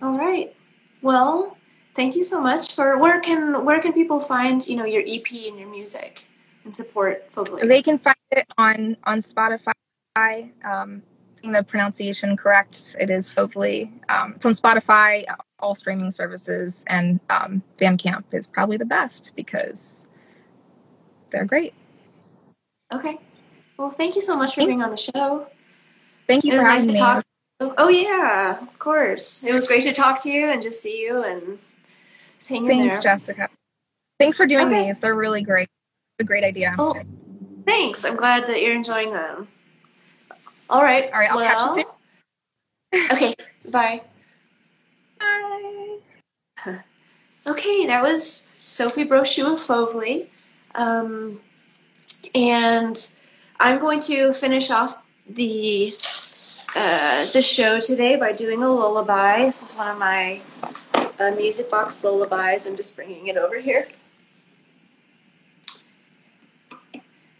All 0.00 0.16
right. 0.16 0.56
Well 1.02 1.58
thank 1.94 2.16
you 2.16 2.22
so 2.22 2.40
much 2.40 2.74
for 2.74 2.96
where 2.96 3.20
can 3.20 3.66
where 3.66 3.82
can 3.82 3.92
people 3.92 4.18
find 4.18 4.66
you 4.66 4.76
know 4.76 4.86
your 4.86 5.02
ep 5.02 5.30
and 5.30 5.58
your 5.58 5.68
music 5.68 6.26
and 6.64 6.74
support 6.74 7.28
they 7.62 7.82
can 7.82 7.98
find 7.98 8.16
it 8.30 8.46
on 8.56 8.96
on 9.04 9.18
spotify. 9.18 9.72
Um 10.64 11.02
the 11.42 11.62
pronunciation 11.62 12.36
correct. 12.36 12.96
It 12.98 13.10
is 13.10 13.32
hopefully 13.32 13.92
um, 14.08 14.32
it's 14.36 14.46
on 14.46 14.54
Spotify, 14.54 15.24
all 15.60 15.74
streaming 15.74 16.10
services, 16.10 16.84
and 16.88 17.20
um, 17.30 17.62
Bandcamp 17.78 18.24
is 18.32 18.46
probably 18.46 18.76
the 18.76 18.84
best 18.84 19.32
because 19.36 20.06
they're 21.30 21.44
great. 21.44 21.74
Okay. 22.92 23.18
Well, 23.76 23.90
thank 23.90 24.14
you 24.14 24.20
so 24.20 24.36
much 24.36 24.54
for 24.54 24.60
thank 24.60 24.70
being 24.70 24.82
on 24.82 24.90
the 24.90 24.96
show. 24.96 25.46
Thank 26.26 26.44
you 26.44 26.54
it 26.54 26.56
for 26.56 26.64
having 26.64 26.86
nice 26.86 26.94
me. 26.94 26.98
Talk- 26.98 27.24
oh 27.60 27.88
yeah, 27.88 28.60
of 28.60 28.78
course. 28.78 29.44
It 29.44 29.52
was 29.52 29.66
great 29.66 29.84
to 29.84 29.92
talk 29.92 30.22
to 30.22 30.30
you 30.30 30.50
and 30.50 30.62
just 30.62 30.82
see 30.82 31.00
you 31.00 31.22
and 31.22 31.58
just 32.36 32.48
hang 32.48 32.66
Thanks, 32.66 32.86
there. 32.86 32.92
Thanks, 32.92 33.04
Jessica. 33.26 33.48
Thanks 34.18 34.36
for 34.36 34.46
doing 34.46 34.68
okay. 34.68 34.86
these. 34.86 35.00
They're 35.00 35.14
really 35.14 35.42
great. 35.42 35.68
A 36.20 36.24
great 36.24 36.42
idea. 36.42 36.74
Well, 36.76 37.00
thanks. 37.64 38.04
I'm 38.04 38.16
glad 38.16 38.46
that 38.46 38.60
you're 38.60 38.74
enjoying 38.74 39.12
them. 39.12 39.46
All 40.68 40.82
right. 40.82 41.04
All 41.12 41.20
right. 41.20 41.30
I'll 41.30 41.36
well, 41.36 41.74
catch 41.74 41.76
you 41.76 41.84
soon. 42.92 43.10
okay. 43.16 43.34
Bye. 43.70 44.02
Okay, 47.46 47.86
that 47.86 48.02
was 48.02 48.30
Sophie 48.30 49.06
Brochu 49.06 49.54
of 49.54 49.60
Fovely. 49.60 50.26
Um, 50.74 51.40
and 52.34 52.96
I'm 53.58 53.78
going 53.78 54.00
to 54.00 54.34
finish 54.34 54.70
off 54.70 55.02
the 55.26 55.96
uh, 56.76 57.26
the 57.32 57.40
show 57.40 57.80
today 57.80 58.16
by 58.16 58.32
doing 58.32 58.62
a 58.62 58.68
lullaby. 58.68 59.46
This 59.46 59.62
is 59.62 59.76
one 59.76 59.88
of 59.90 59.98
my 59.98 60.42
uh, 61.18 61.30
music 61.30 61.70
box 61.70 62.04
lullabies. 62.04 62.66
I'm 62.66 62.76
just 62.76 62.94
bringing 62.96 63.28
it 63.28 63.38
over 63.38 63.58
here. 63.58 63.88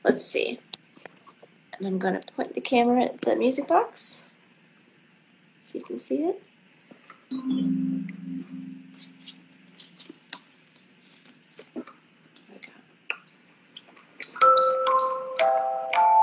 Let's 0.04 0.24
see. 0.24 0.60
And 1.76 1.86
I'm 1.86 1.98
going 1.98 2.18
to 2.18 2.32
point 2.32 2.54
the 2.54 2.62
camera 2.62 3.04
at 3.04 3.20
the 3.20 3.36
music 3.36 3.68
box 3.68 4.32
so 5.62 5.78
you 5.78 5.84
can 5.84 5.98
see 5.98 6.24
it. 6.24 6.42
Okay, 14.40 16.17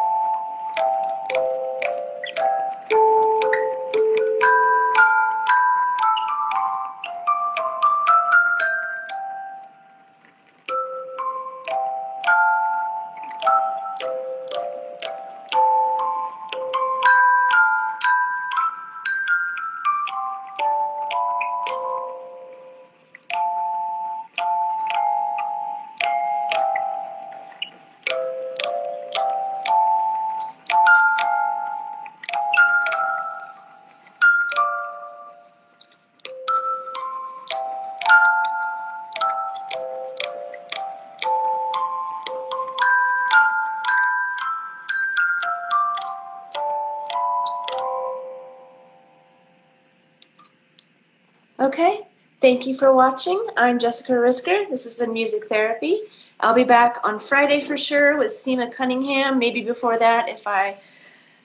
thank 52.45 52.67
you 52.67 52.75
for 52.75 52.93
watching. 52.93 53.43
I'm 53.57 53.79
Jessica 53.79 54.11
Risker. 54.11 54.69
This 54.69 54.83
has 54.83 54.93
been 54.93 55.11
Music 55.13 55.45
Therapy, 55.45 56.01
I'll 56.39 56.53
be 56.53 56.63
back 56.63 56.99
on 57.03 57.19
Friday 57.19 57.59
for 57.59 57.75
sure 57.75 58.19
with 58.19 58.33
Sima 58.33 58.71
Cunningham. 58.71 59.39
Maybe 59.39 59.61
before 59.63 59.97
that, 59.97 60.29
if 60.29 60.45
I 60.45 60.77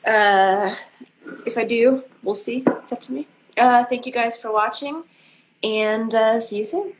uh, 0.05 0.75
if 1.47 1.57
I 1.57 1.65
do, 1.65 2.05
we'll 2.23 2.35
see. 2.35 2.65
It's 2.67 2.93
up 2.93 3.01
to 3.01 3.13
me. 3.15 3.27
Uh, 3.57 3.87
thank 3.87 4.05
you 4.05 4.13
guys 4.13 4.37
for 4.37 4.53
watching, 4.53 5.05
and 5.63 6.15
uh, 6.15 6.39
see 6.39 6.59
you 6.59 6.67
soon. 6.67 6.93